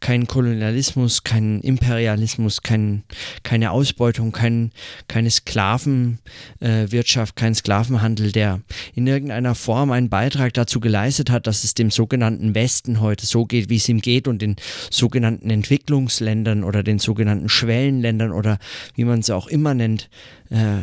[0.00, 3.04] kein Kolonialismus, kein Imperialismus, kein,
[3.42, 4.72] keine Ausbeutung, kein,
[5.08, 8.60] keine Sklavenwirtschaft, äh, kein Sklavenhandel, der
[8.94, 13.44] in irgendeiner Form einen Beitrag dazu geleistet hat, dass es dem sogenannten Westen heute so
[13.44, 14.56] geht, wie es ihm geht und den
[14.90, 18.58] sogenannten Entwicklungsländern oder den sogenannten Schwellenländern oder
[18.94, 20.10] wie man es auch immer nennt,
[20.50, 20.82] äh,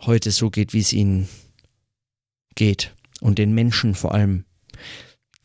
[0.00, 1.28] heute so geht, wie es ihnen
[2.54, 4.44] geht und den Menschen vor allem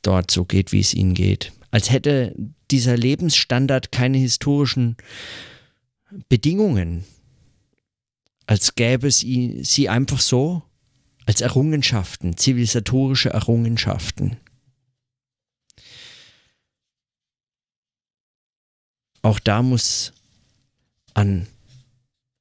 [0.02, 1.52] dort so geht, wie es ihnen geht.
[1.72, 2.36] Als hätte
[2.74, 4.98] dieser Lebensstandard keine historischen
[6.28, 7.06] Bedingungen,
[8.48, 10.64] als gäbe es sie einfach so
[11.28, 14.38] als Errungenschaften, zivilisatorische Errungenschaften.
[19.22, 20.12] Auch da muss
[21.14, 21.46] an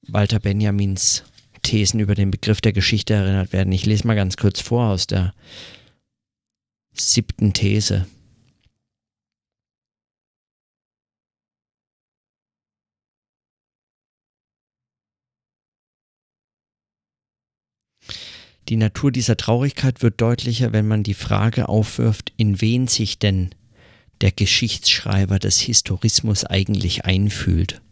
[0.08, 1.24] Walter Benjamins
[1.60, 3.70] Thesen über den Begriff der Geschichte erinnert werden.
[3.70, 5.34] Ich lese mal ganz kurz vor aus der
[6.94, 8.06] siebten These.
[18.68, 23.50] Die Natur dieser Traurigkeit wird deutlicher, wenn man die Frage aufwirft, in wen sich denn
[24.20, 27.82] der Geschichtsschreiber des Historismus eigentlich einfühlt.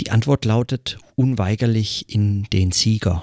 [0.00, 3.22] Die Antwort lautet unweigerlich in den Sieger.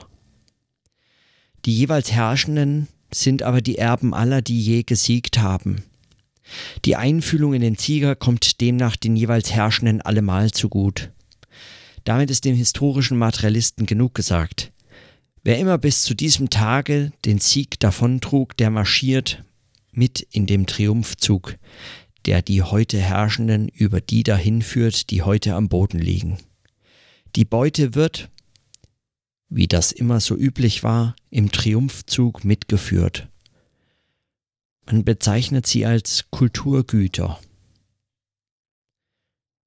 [1.65, 5.83] Die jeweils Herrschenden sind aber die Erben aller, die je gesiegt haben.
[6.85, 11.11] Die Einfühlung in den Sieger kommt demnach den jeweils Herrschenden allemal zu gut.
[12.03, 14.71] Damit ist dem historischen Materialisten genug gesagt.
[15.45, 19.43] Wer immer bis zu diesem Tage den Sieg davontrug, der marschiert
[19.91, 21.57] mit in dem Triumphzug,
[22.25, 26.39] der die heute Herrschenden über die dahin führt, die heute am Boden liegen.
[27.35, 28.31] Die Beute wird,
[29.47, 33.29] wie das immer so üblich war, im Triumphzug mitgeführt.
[34.87, 37.39] Man bezeichnet sie als Kulturgüter.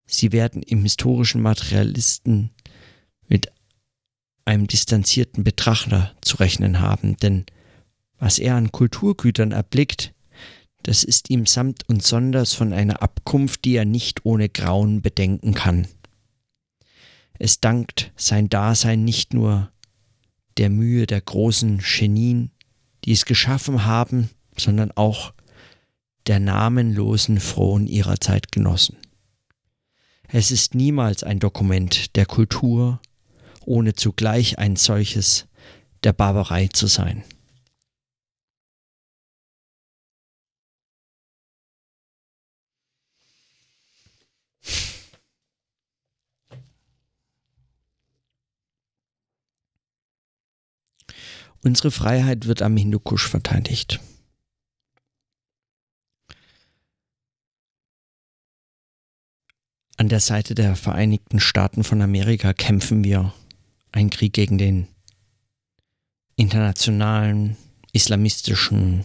[0.07, 2.51] Sie werden im historischen Materialisten
[3.29, 3.53] mit
[4.49, 7.45] einem distanzierten Betrachter zu rechnen haben, denn
[8.19, 10.15] was er an Kulturgütern erblickt,
[10.83, 15.53] das ist ihm samt und sonders von einer Abkunft, die er nicht ohne Grauen bedenken
[15.53, 15.87] kann.
[17.39, 19.71] Es dankt sein Dasein nicht nur
[20.57, 22.51] der Mühe der großen Genien,
[23.05, 25.35] die es geschaffen haben, sondern auch
[26.27, 28.97] der namenlosen Frohen ihrer Zeitgenossen.
[30.27, 33.01] Es ist niemals ein Dokument der Kultur,
[33.69, 35.47] ohne zugleich ein solches
[36.03, 37.23] der Barbarei zu sein.
[51.61, 54.01] Unsere Freiheit wird am Hindukusch verteidigt.
[59.97, 63.35] An der Seite der Vereinigten Staaten von Amerika kämpfen wir
[63.93, 64.89] einen Krieg gegen den
[66.37, 67.57] internationalen,
[67.93, 69.05] islamistischen,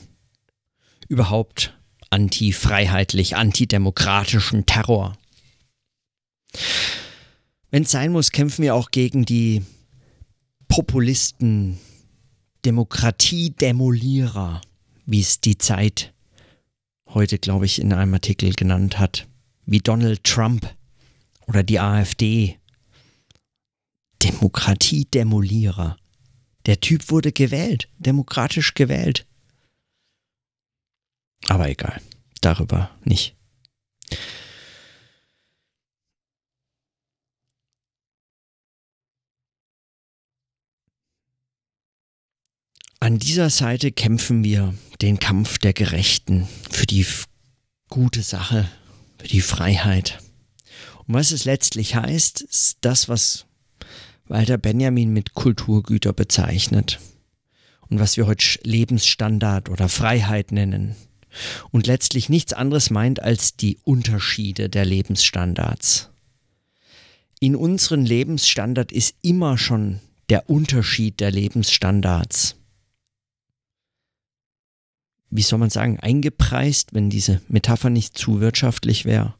[1.07, 1.77] überhaupt
[2.09, 5.17] anti-freiheitlich, antidemokratischen Terror.
[7.71, 9.63] Wenn es sein muss, kämpfen wir auch gegen die
[10.67, 11.79] Populisten,
[12.65, 14.61] Demokratiedemolierer,
[15.05, 16.13] wie es die Zeit
[17.07, 19.27] heute, glaube ich, in einem Artikel genannt hat,
[19.65, 20.73] wie Donald Trump
[21.47, 22.57] oder die AfD.
[24.24, 25.97] Demokratiedemolierer.
[26.65, 29.26] Der Typ wurde gewählt, demokratisch gewählt.
[31.47, 32.01] Aber egal,
[32.41, 33.36] darüber nicht.
[42.99, 47.05] An dieser Seite kämpfen wir den Kampf der Gerechten für die
[47.89, 48.69] gute Sache,
[49.17, 50.19] für die Freiheit.
[51.05, 53.45] Und was es letztlich heißt, ist das, was
[54.34, 56.99] Walter Benjamin mit Kulturgüter bezeichnet
[57.88, 60.95] und was wir heute Lebensstandard oder Freiheit nennen
[61.69, 66.09] und letztlich nichts anderes meint als die Unterschiede der Lebensstandards.
[67.39, 72.55] In unseren Lebensstandard ist immer schon der Unterschied der Lebensstandards
[75.36, 79.34] wie soll man sagen, eingepreist, wenn diese Metapher nicht zu wirtschaftlich wäre.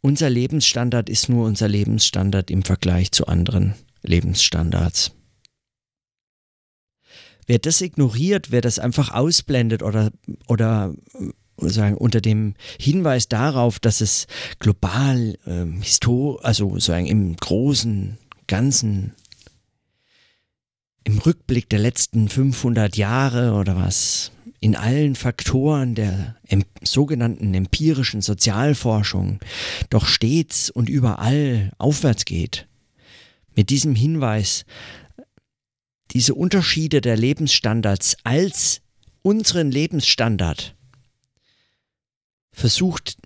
[0.00, 5.12] Unser Lebensstandard ist nur unser Lebensstandard im Vergleich zu anderen Lebensstandards.
[7.46, 10.10] Wer das ignoriert, wer das einfach ausblendet oder,
[10.48, 10.94] oder
[11.58, 14.26] sagen, unter dem Hinweis darauf, dass es
[14.58, 15.82] global, ähm,
[16.42, 19.14] also sagen, im großen Ganzen
[21.04, 26.36] im Rückblick der letzten 500 Jahre oder was in allen Faktoren der
[26.82, 29.40] sogenannten empirischen Sozialforschung
[29.90, 32.66] doch stets und überall aufwärts geht.
[33.54, 34.64] Mit diesem Hinweis,
[36.12, 38.82] diese Unterschiede der Lebensstandards als
[39.22, 40.76] unseren Lebensstandard
[42.52, 43.16] versucht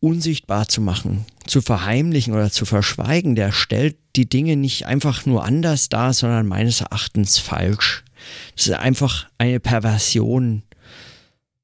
[0.00, 5.44] unsichtbar zu machen, zu verheimlichen oder zu verschweigen, der stellt die Dinge nicht einfach nur
[5.44, 8.04] anders dar, sondern meines Erachtens falsch.
[8.54, 10.62] Das ist einfach eine Perversion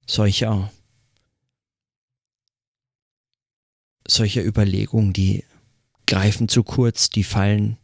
[0.07, 0.71] solcher,
[4.07, 5.45] solcher Überlegungen, die
[6.07, 7.79] greifen zu kurz, die fallen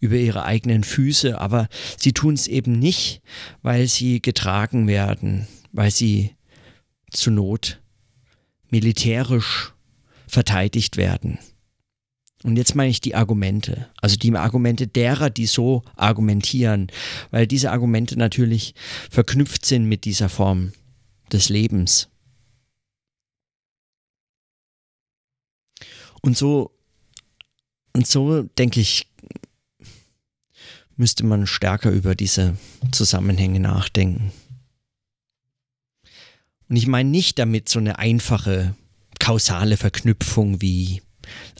[0.00, 3.22] über ihre eigenen Füße, aber sie tun es eben nicht,
[3.62, 6.34] weil sie getragen werden, weil sie
[7.10, 7.80] zu Not
[8.68, 9.72] militärisch
[10.26, 11.38] verteidigt werden.
[12.44, 16.88] Und jetzt meine ich die Argumente, also die Argumente derer, die so argumentieren,
[17.30, 18.74] weil diese Argumente natürlich
[19.10, 20.72] verknüpft sind mit dieser Form
[21.30, 22.08] des Lebens.
[26.20, 26.72] Und so,
[27.92, 29.08] und so denke ich,
[30.96, 32.56] müsste man stärker über diese
[32.92, 34.32] Zusammenhänge nachdenken.
[36.68, 38.74] Und ich meine nicht damit so eine einfache
[39.18, 41.02] kausale Verknüpfung wie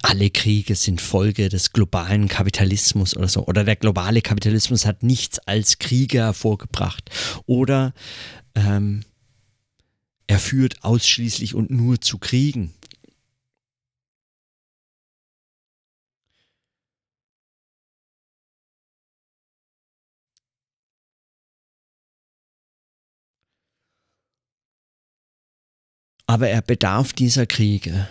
[0.02, 3.46] alle Kriege sind Folge des globalen Kapitalismus oder so.
[3.46, 7.10] Oder der globale Kapitalismus hat nichts als Kriege hervorgebracht.
[7.46, 7.94] Oder
[8.54, 9.04] ähm,
[10.26, 12.74] er führt ausschließlich und nur zu Kriegen.
[26.26, 28.08] Aber er bedarf dieser Kriege,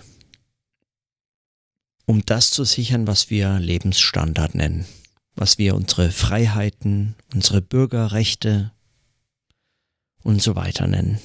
[2.12, 4.86] um das zu sichern, was wir Lebensstandard nennen,
[5.36, 8.74] was wir unsere Freiheiten, unsere Bürgerrechte
[10.22, 11.22] und so weiter nennen.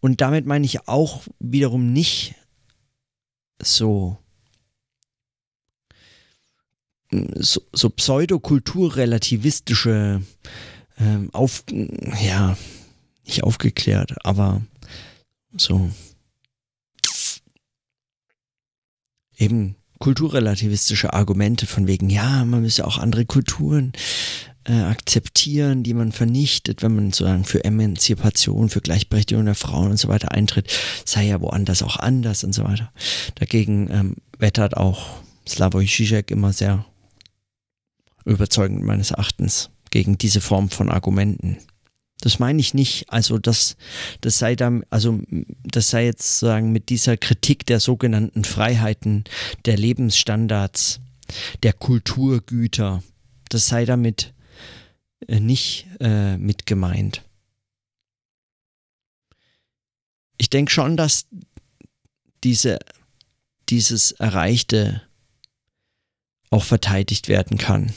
[0.00, 2.36] Und damit meine ich auch wiederum nicht
[3.60, 4.16] so,
[7.10, 10.22] so, so pseudokulturrelativistische
[10.96, 12.56] ähm, auf, ja,
[13.26, 14.62] nicht aufgeklärt, aber
[15.54, 15.90] so
[19.42, 23.92] eben kulturrelativistische Argumente von wegen, ja, man müsse auch andere Kulturen
[24.64, 29.98] äh, akzeptieren, die man vernichtet, wenn man sozusagen für Emanzipation, für Gleichberechtigung der Frauen und
[29.98, 30.72] so weiter eintritt,
[31.04, 32.92] sei ja woanders auch anders und so weiter.
[33.36, 36.84] Dagegen ähm, wettert auch Slavoj Žižek immer sehr
[38.24, 41.58] überzeugend meines Erachtens gegen diese Form von Argumenten.
[42.22, 43.10] Das meine ich nicht.
[43.10, 43.76] Also das,
[44.20, 45.20] das sei dann, also
[45.64, 49.24] das sei jetzt sagen mit dieser Kritik der sogenannten Freiheiten,
[49.64, 51.00] der Lebensstandards,
[51.64, 53.02] der Kulturgüter,
[53.48, 54.34] das sei damit
[55.26, 57.22] äh, nicht äh, mit gemeint.
[60.38, 61.26] Ich denke schon, dass
[62.44, 62.78] diese,
[63.68, 65.02] dieses Erreichte
[66.50, 67.92] auch verteidigt werden kann.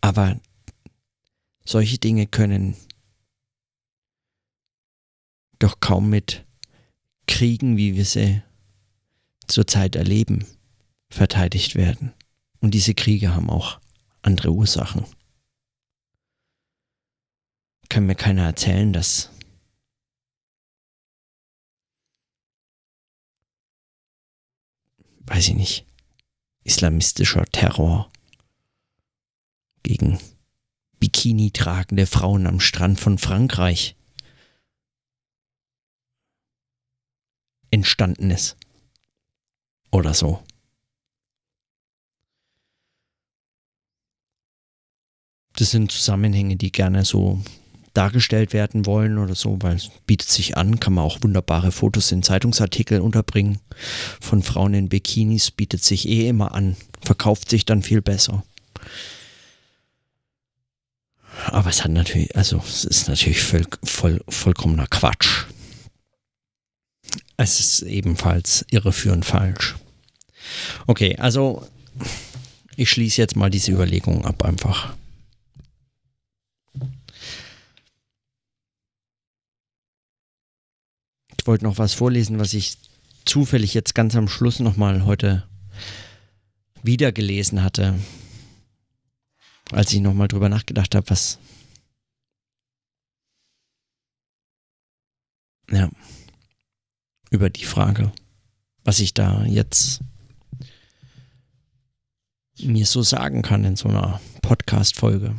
[0.00, 0.40] Aber
[1.64, 2.76] solche Dinge können
[5.58, 6.44] doch kaum mit
[7.26, 8.42] Kriegen, wie wir sie
[9.46, 10.46] zurzeit erleben,
[11.10, 12.12] verteidigt werden.
[12.60, 13.80] Und diese Kriege haben auch
[14.22, 15.04] andere Ursachen.
[17.88, 19.30] Kann mir keiner erzählen, dass
[25.30, 25.86] weiß ich nicht,
[26.64, 28.10] islamistischer Terror
[29.82, 30.18] gegen
[30.98, 33.96] Bikini tragende Frauen am Strand von Frankreich
[37.70, 38.56] entstanden ist.
[39.90, 40.42] Oder so.
[45.56, 47.42] Das sind Zusammenhänge, die gerne so
[47.92, 52.12] dargestellt werden wollen oder so, weil es bietet sich an, kann man auch wunderbare Fotos
[52.12, 53.58] in Zeitungsartikeln unterbringen.
[54.20, 58.44] Von Frauen in Bikinis bietet sich eh immer an, verkauft sich dann viel besser.
[61.46, 65.44] Aber es hat natürlich, also es ist natürlich voll, voll, vollkommener Quatsch.
[67.36, 69.76] Es ist ebenfalls irreführend falsch.
[70.86, 71.66] Okay, also
[72.76, 74.94] ich schließe jetzt mal diese Überlegung ab einfach.
[81.38, 82.76] Ich wollte noch was vorlesen, was ich
[83.24, 85.44] zufällig jetzt ganz am Schluss nochmal heute
[86.82, 87.98] wieder gelesen hatte,
[89.72, 91.38] als ich nochmal drüber nachgedacht habe, was.
[95.70, 95.88] Ja.
[97.30, 98.12] Über die Frage,
[98.82, 100.00] was ich da jetzt
[102.58, 105.38] mir so sagen kann in so einer Podcast-Folge.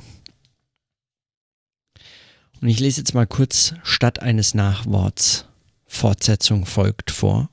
[2.61, 5.45] Und ich lese jetzt mal kurz statt eines Nachworts
[5.91, 7.49] Fortsetzung folgt vor.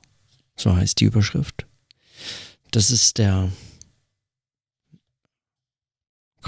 [0.55, 1.67] So heißt die Überschrift.
[2.71, 3.51] Das ist der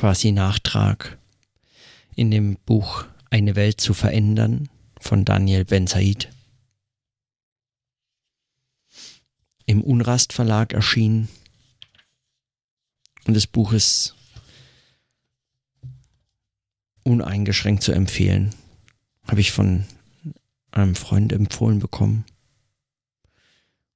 [0.01, 1.19] quasi Nachtrag
[2.15, 4.67] in dem Buch Eine Welt zu verändern
[4.99, 6.27] von Daniel Ben Said.
[9.67, 11.29] Im Unrast Verlag erschienen.
[13.25, 14.15] Und das Buch ist
[17.03, 18.55] uneingeschränkt zu empfehlen.
[19.27, 19.85] Habe ich von
[20.71, 22.25] einem Freund empfohlen bekommen.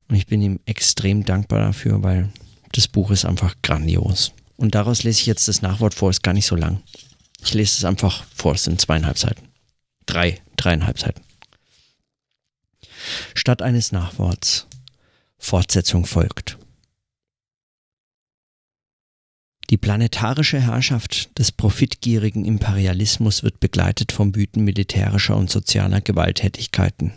[0.08, 2.30] Und ich bin ihm extrem dankbar dafür, weil
[2.74, 4.36] das Buch ist einfach grandios.
[4.58, 6.82] Und daraus lese ich jetzt das Nachwort vor, ist gar nicht so lang.
[7.42, 9.48] Ich lese es einfach vor, es sind zweieinhalb Seiten.
[10.06, 11.22] Drei, dreieinhalb Seiten.
[13.34, 14.68] Statt eines Nachworts.
[15.38, 16.58] Fortsetzung folgt.
[19.70, 27.14] Die planetarische Herrschaft des profitgierigen Imperialismus wird begleitet vom Wüten militärischer und sozialer Gewalttätigkeiten.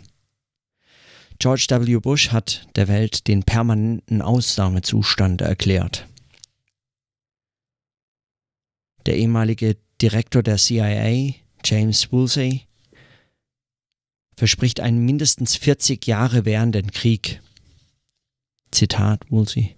[1.37, 1.99] George W.
[1.99, 6.08] Bush hat der Welt den permanenten Ausnahmezustand erklärt.
[9.09, 11.33] Der ehemalige Direktor der CIA,
[11.65, 12.67] James Woolsey,
[14.37, 17.41] verspricht einen mindestens 40 Jahre währenden Krieg.
[18.69, 19.77] Zitat Woolsey.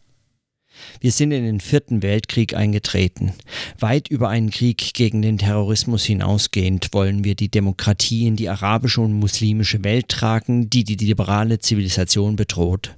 [0.99, 3.32] Wir sind in den vierten Weltkrieg eingetreten.
[3.79, 8.99] Weit über einen Krieg gegen den Terrorismus hinausgehend wollen wir die Demokratie in die arabische
[8.99, 12.97] und muslimische Welt tragen, die die liberale Zivilisation bedroht.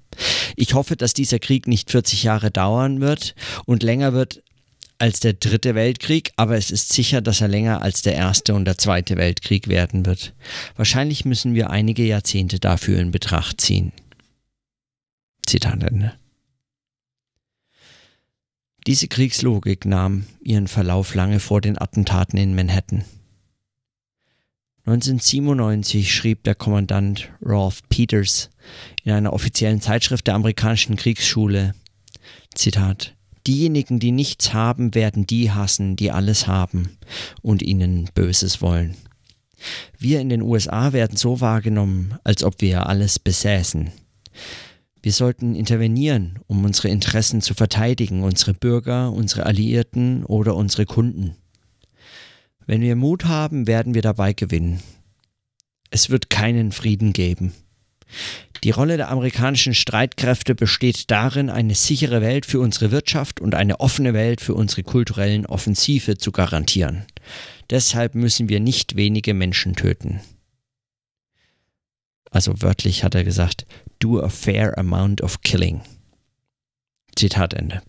[0.55, 4.41] Ich hoffe, dass dieser Krieg nicht 40 Jahre dauern wird und länger wird
[5.04, 8.64] als der dritte Weltkrieg, aber es ist sicher, dass er länger als der erste und
[8.64, 10.34] der zweite Weltkrieg werden wird.
[10.78, 13.91] Wahrscheinlich müssen wir einige Jahrzehnte dafür in Betracht ziehen.
[15.45, 16.14] Zitat Ende.
[18.88, 23.04] Diese Kriegslogik nahm ihren Verlauf lange vor den Attentaten in Manhattan.
[24.86, 28.51] 1997 schrieb der Kommandant Rolf Peters
[29.04, 31.76] in einer offiziellen Zeitschrift der amerikanischen Kriegsschule,
[32.56, 33.18] Zitat,
[33.48, 36.98] Diejenigen, die nichts haben, werden die hassen, die alles haben
[37.41, 38.96] und ihnen Böses wollen.
[39.98, 43.91] Wir in den USA werden so wahrgenommen, als ob wir alles besäßen.
[45.02, 51.36] Wir sollten intervenieren, um unsere Interessen zu verteidigen, unsere Bürger, unsere Alliierten oder unsere Kunden.
[52.66, 54.80] Wenn wir Mut haben, werden wir dabei gewinnen.
[55.89, 57.54] Es wird keinen Frieden geben.
[58.64, 63.82] Die Rolle der amerikanischen Streitkräfte besteht darin, eine sichere Welt für unsere Wirtschaft und eine
[63.82, 67.05] offene Welt für unsere kulturellen Offensive zu garantieren.
[67.70, 70.22] Deshalb müssen wir nicht wenige Menschen töten.
[72.32, 73.66] Also wörtlich hat er gesagt,
[73.99, 75.82] do a fair amount of killing.
[77.16, 77.82] Zitat Ende.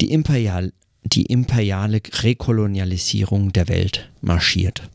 [0.00, 0.72] Die, Imperial,
[1.04, 4.88] die imperiale Rekolonialisierung der Welt marschiert.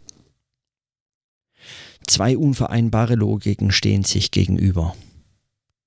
[2.07, 4.95] Zwei unvereinbare Logiken stehen sich gegenüber.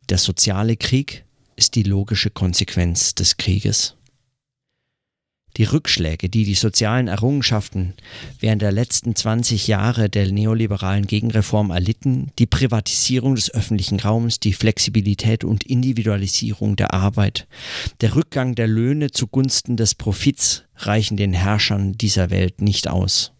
[0.08, 1.24] Der soziale Krieg
[1.56, 3.94] ist die logische Konsequenz des Krieges.
[5.56, 7.94] Die Rückschläge, die die sozialen Errungenschaften
[8.38, 14.52] während der letzten 20 Jahre der neoliberalen Gegenreform erlitten, die Privatisierung des öffentlichen Raums, die
[14.52, 17.48] Flexibilität und Individualisierung der Arbeit,
[18.00, 23.32] der Rückgang der Löhne zugunsten des Profits reichen den Herrschern dieser Welt nicht aus.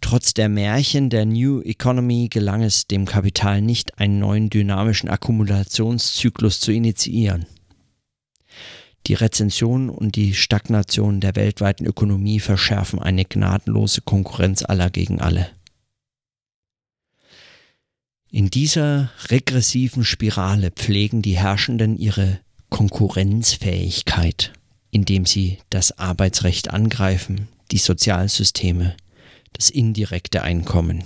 [0.00, 6.60] Trotz der Märchen der New Economy gelang es dem Kapital nicht, einen neuen dynamischen Akkumulationszyklus
[6.60, 7.46] zu initiieren.
[9.06, 15.48] Die Rezension und die Stagnation der weltweiten Ökonomie verschärfen eine gnadenlose Konkurrenz aller gegen alle.
[18.30, 24.52] In dieser regressiven Spirale pflegen die Herrschenden ihre Konkurrenzfähigkeit,
[24.90, 28.96] indem sie das Arbeitsrecht angreifen, die Sozialsysteme,
[29.52, 31.04] das indirekte Einkommen.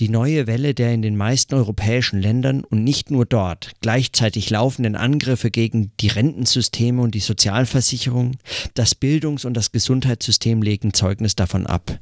[0.00, 4.96] Die neue Welle der in den meisten europäischen Ländern und nicht nur dort gleichzeitig laufenden
[4.96, 8.36] Angriffe gegen die Rentensysteme und die Sozialversicherung,
[8.74, 12.00] das Bildungs- und das Gesundheitssystem legen Zeugnis davon ab.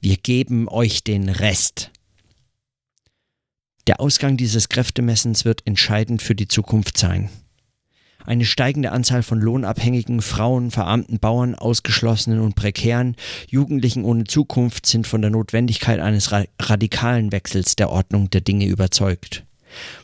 [0.00, 1.90] Wir geben euch den Rest.
[3.86, 7.28] Der Ausgang dieses Kräftemessens wird entscheidend für die Zukunft sein.
[8.24, 13.16] Eine steigende Anzahl von lohnabhängigen Frauen, verarmten Bauern, Ausgeschlossenen und Prekären,
[13.48, 18.66] Jugendlichen ohne Zukunft sind von der Notwendigkeit eines ra radikalen Wechsels der Ordnung der Dinge
[18.66, 19.44] überzeugt.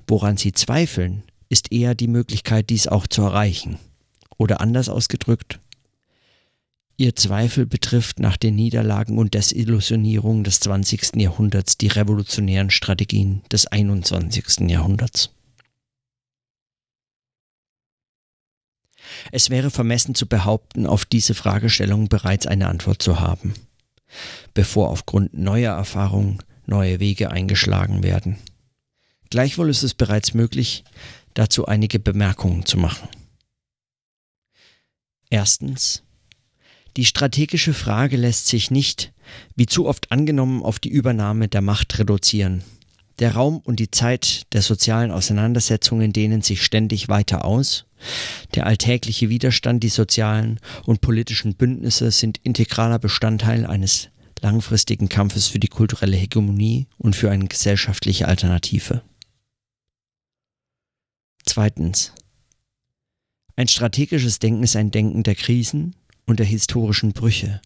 [0.06, 3.78] Woran sie zweifeln, ist eher die Möglichkeit, dies auch zu erreichen.
[4.38, 5.58] Oder anders ausgedrückt,
[6.96, 11.16] Ihr Zweifel betrifft nach den Niederlagen und Desillusionierungen des 20.
[11.16, 14.70] Jahrhunderts die revolutionären Strategien des 21.
[14.70, 15.30] Jahrhunderts.
[19.32, 23.54] Es wäre vermessen zu behaupten, auf diese Fragestellung bereits eine Antwort zu haben,
[24.54, 28.38] bevor aufgrund neuer Erfahrungen neue Wege eingeschlagen werden.
[29.30, 30.84] Gleichwohl ist es bereits möglich,
[31.34, 33.08] dazu einige Bemerkungen zu machen.
[35.30, 36.04] Erstens,
[36.96, 39.12] die strategische Frage lässt sich nicht,
[39.56, 42.62] wie zu oft angenommen, auf die Übernahme der Macht reduzieren.
[43.20, 47.86] Der Raum und die Zeit der sozialen Auseinandersetzungen dehnen sich ständig weiter aus.
[48.54, 54.08] Der alltägliche Widerstand, die sozialen und politischen Bündnisse sind integraler Bestandteil eines
[54.40, 59.02] langfristigen Kampfes für die kulturelle Hegemonie und für eine gesellschaftliche Alternative.
[61.46, 62.12] Zweitens.
[63.56, 65.94] Ein strategisches Denken ist ein Denken der Krisen,
[66.26, 67.60] und der historischen Brüche,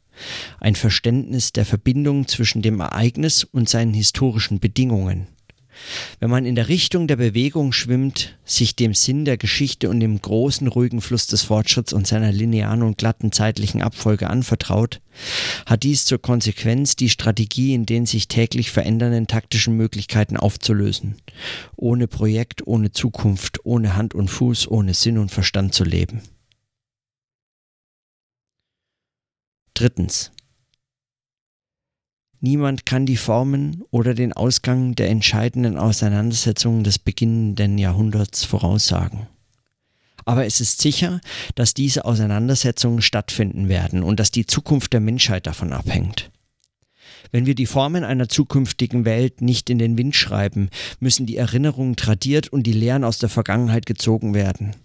[0.60, 5.28] ein Verständnis der Verbindung zwischen dem Ereignis und seinen historischen Bedingungen.
[6.20, 10.20] Wenn man in der Richtung der Bewegung schwimmt, sich dem Sinn der Geschichte und dem
[10.20, 15.00] großen ruhigen Fluss des Fortschritts und seiner linearen und glatten zeitlichen Abfolge anvertraut,
[15.66, 21.16] hat dies zur Konsequenz, die Strategie in den sich täglich verändernden taktischen Möglichkeiten aufzulösen,
[21.76, 26.22] ohne Projekt, ohne Zukunft, ohne Hand und Fuß, ohne Sinn und Verstand zu leben.
[29.74, 30.32] Drittens.
[32.40, 39.26] Niemand kann die Formen oder den Ausgang der entscheidenden Auseinandersetzungen des beginnenden Jahrhunderts voraussagen.
[40.24, 41.20] Aber es ist sicher,
[41.54, 46.30] dass diese Auseinandersetzungen stattfinden werden und dass die Zukunft der Menschheit davon abhängt.
[47.32, 50.70] Wenn wir die Formen einer zukünftigen Welt nicht in den Wind schreiben,
[51.00, 54.76] müssen die Erinnerungen tradiert und die Lehren aus der Vergangenheit gezogen werden.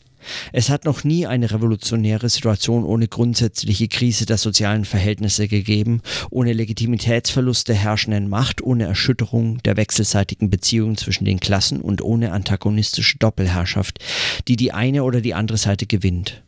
[0.52, 6.54] Es hat noch nie eine revolutionäre Situation ohne grundsätzliche Krise der sozialen Verhältnisse gegeben, ohne
[6.54, 13.18] Legitimitätsverlust der herrschenden Macht, ohne Erschütterung der wechselseitigen Beziehungen zwischen den Klassen und ohne antagonistische
[13.18, 14.00] Doppelherrschaft,
[14.48, 16.44] die die eine oder die andere Seite gewinnt.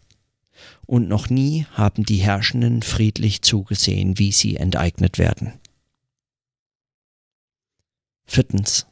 [0.86, 5.54] Und noch nie haben die Herrschenden friedlich zugesehen, wie sie enteignet werden.
[8.26, 8.88] Viertens.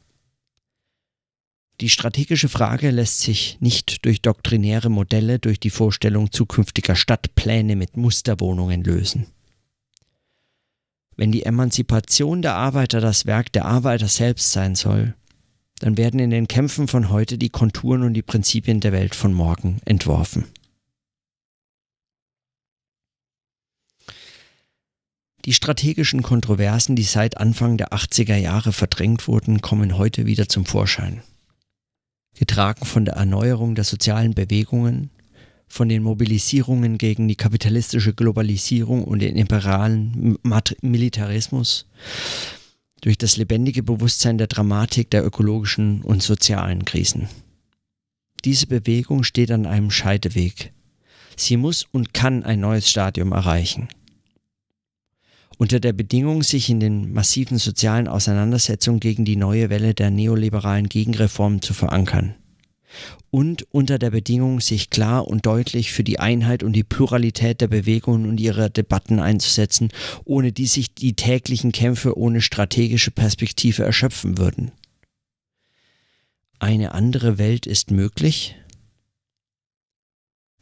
[1.84, 7.98] Die strategische Frage lässt sich nicht durch doktrinäre Modelle, durch die Vorstellung zukünftiger Stadtpläne mit
[7.98, 9.26] Musterwohnungen lösen.
[11.14, 15.14] Wenn die Emanzipation der Arbeiter das Werk der Arbeiter selbst sein soll,
[15.80, 19.34] dann werden in den Kämpfen von heute die Konturen und die Prinzipien der Welt von
[19.34, 20.46] morgen entworfen.
[25.44, 30.64] Die strategischen Kontroversen, die seit Anfang der 80er Jahre verdrängt wurden, kommen heute wieder zum
[30.64, 31.22] Vorschein
[32.34, 35.10] getragen von der Erneuerung der sozialen Bewegungen,
[35.68, 40.38] von den Mobilisierungen gegen die kapitalistische Globalisierung und den imperialen
[40.82, 41.86] Militarismus,
[43.00, 47.28] durch das lebendige Bewusstsein der Dramatik der ökologischen und sozialen Krisen.
[48.44, 50.72] Diese Bewegung steht an einem Scheideweg.
[51.36, 53.88] Sie muss und kann ein neues Stadium erreichen
[55.58, 60.88] unter der Bedingung, sich in den massiven sozialen Auseinandersetzungen gegen die neue Welle der neoliberalen
[60.88, 62.34] Gegenreformen zu verankern.
[63.30, 67.66] Und unter der Bedingung, sich klar und deutlich für die Einheit und die Pluralität der
[67.66, 69.88] Bewegungen und ihrer Debatten einzusetzen,
[70.24, 74.70] ohne die sich die täglichen Kämpfe ohne strategische Perspektive erschöpfen würden.
[76.60, 78.56] Eine andere Welt ist möglich,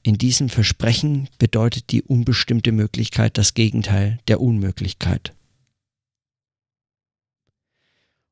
[0.03, 5.35] in diesem Versprechen bedeutet die unbestimmte Möglichkeit das Gegenteil der Unmöglichkeit.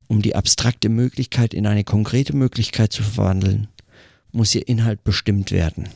[0.09, 3.69] Um die abstrakte Möglichkeit in eine konkrete Möglichkeit zu verwandeln,
[4.33, 5.89] muss ihr Inhalt bestimmt werden.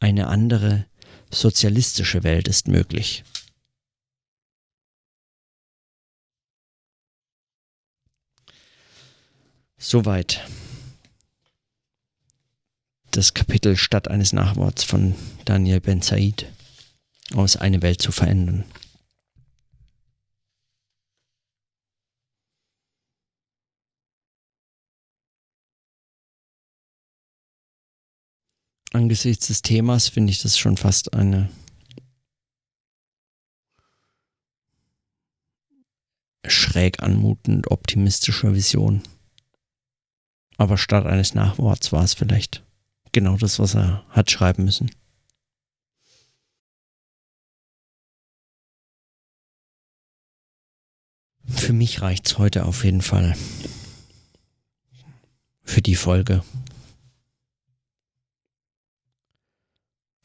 [0.00, 0.86] Eine andere,
[1.30, 3.22] sozialistische Welt ist möglich.
[9.78, 10.40] Soweit
[13.16, 16.50] das Kapitel Stadt eines Nachworts von Daniel Ben Said
[17.34, 18.64] aus Eine Welt zu verändern.
[28.92, 31.50] Angesichts des Themas finde ich das schon fast eine
[36.46, 39.02] schräg anmutend optimistische Vision.
[40.56, 42.63] Aber statt eines Nachworts war es vielleicht
[43.14, 44.90] genau das, was er hat schreiben müssen.
[51.46, 53.34] Für mich reicht es heute auf jeden Fall.
[55.62, 56.44] Für die Folge.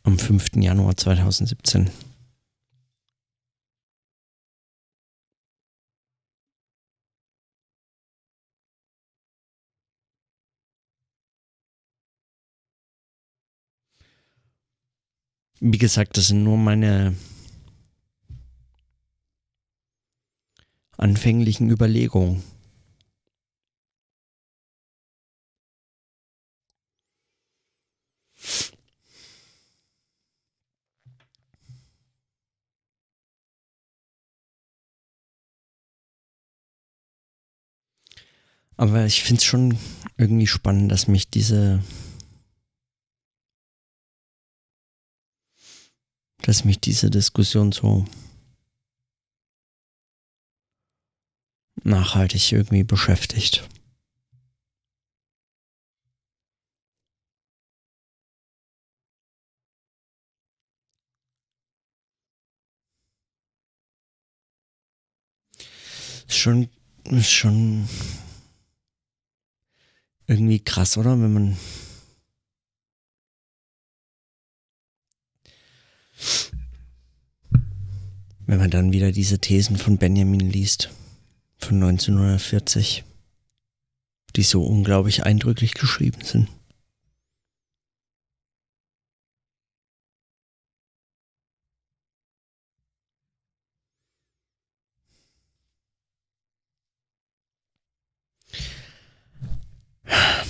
[0.03, 0.55] Am 5.
[0.55, 1.89] Januar 2017.
[15.61, 17.15] Wie gesagt, das sind nur meine
[20.97, 22.43] anfänglichen Überlegungen.
[38.77, 39.77] Aber ich finde es schon
[40.15, 41.83] irgendwie spannend, dass mich diese
[46.41, 48.05] dass mich diese Diskussion so
[51.83, 53.67] nachhaltig irgendwie beschäftigt.
[66.27, 66.69] Schon,
[67.21, 67.89] schon
[70.27, 71.11] irgendwie krass, oder?
[71.19, 71.57] Wenn man
[78.45, 80.89] wenn man dann wieder diese Thesen von Benjamin liest,
[81.59, 83.03] von 1940,
[84.35, 86.47] die so unglaublich eindrücklich geschrieben sind.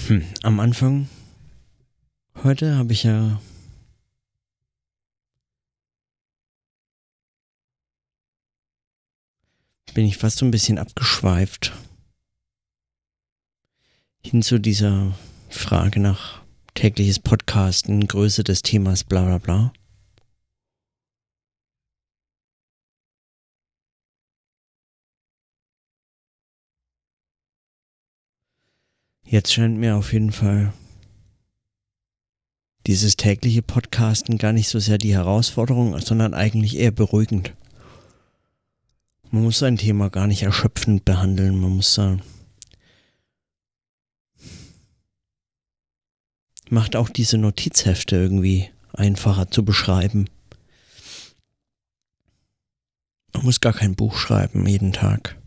[0.08, 1.10] Hm, am Anfang
[2.44, 3.40] heute habe ich ja
[9.94, 11.74] bin ich fast so ein bisschen abgeschweift
[14.22, 15.18] hin zu dieser
[15.50, 16.42] Frage nach
[16.74, 19.74] tägliches Podcasten, Größe des Themas, bla bla bla.
[29.26, 30.74] Jetzt scheint mir auf jeden Fall
[32.88, 37.54] dieses tägliche Podcasten gar nicht so sehr die Herausforderung, sondern eigentlich eher beruhigend.
[39.32, 41.62] Man muss ein Thema gar nicht erschöpfend behandeln.
[41.62, 42.18] Man muss da.
[46.70, 50.26] Macht auch diese Notizhefte irgendwie einfacher zu beschreiben.
[53.34, 55.38] Man muss gar kein Buch schreiben jeden Tag.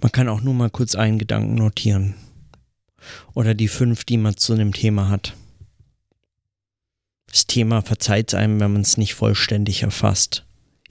[0.00, 2.14] Man kann auch nur mal kurz einen Gedanken notieren.
[3.34, 5.36] Oder die fünf, die man zu einem Thema hat.
[7.26, 10.43] Das Thema verzeiht einem, wenn man es nicht vollständig erfasst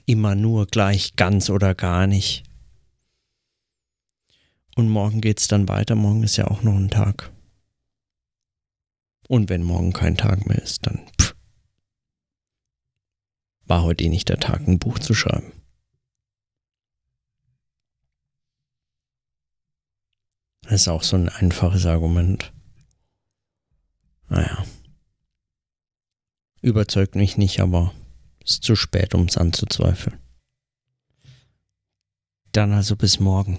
[0.06, 2.44] immer nur gleich ganz oder gar nicht.
[4.76, 5.94] Und morgen geht's dann weiter.
[5.94, 7.30] Morgen ist ja auch noch ein Tag.
[9.28, 11.34] Und wenn morgen kein Tag mehr ist, dann pff,
[13.66, 15.52] war heute eh nicht der Tag, ein Buch zu schreiben.
[20.62, 22.52] Das ist auch so ein einfaches Argument.
[24.28, 24.64] Naja.
[26.62, 27.92] Überzeugt mich nicht, aber
[28.44, 30.18] ist zu spät, um es anzuzweifeln.
[32.52, 33.58] Dann also bis morgen.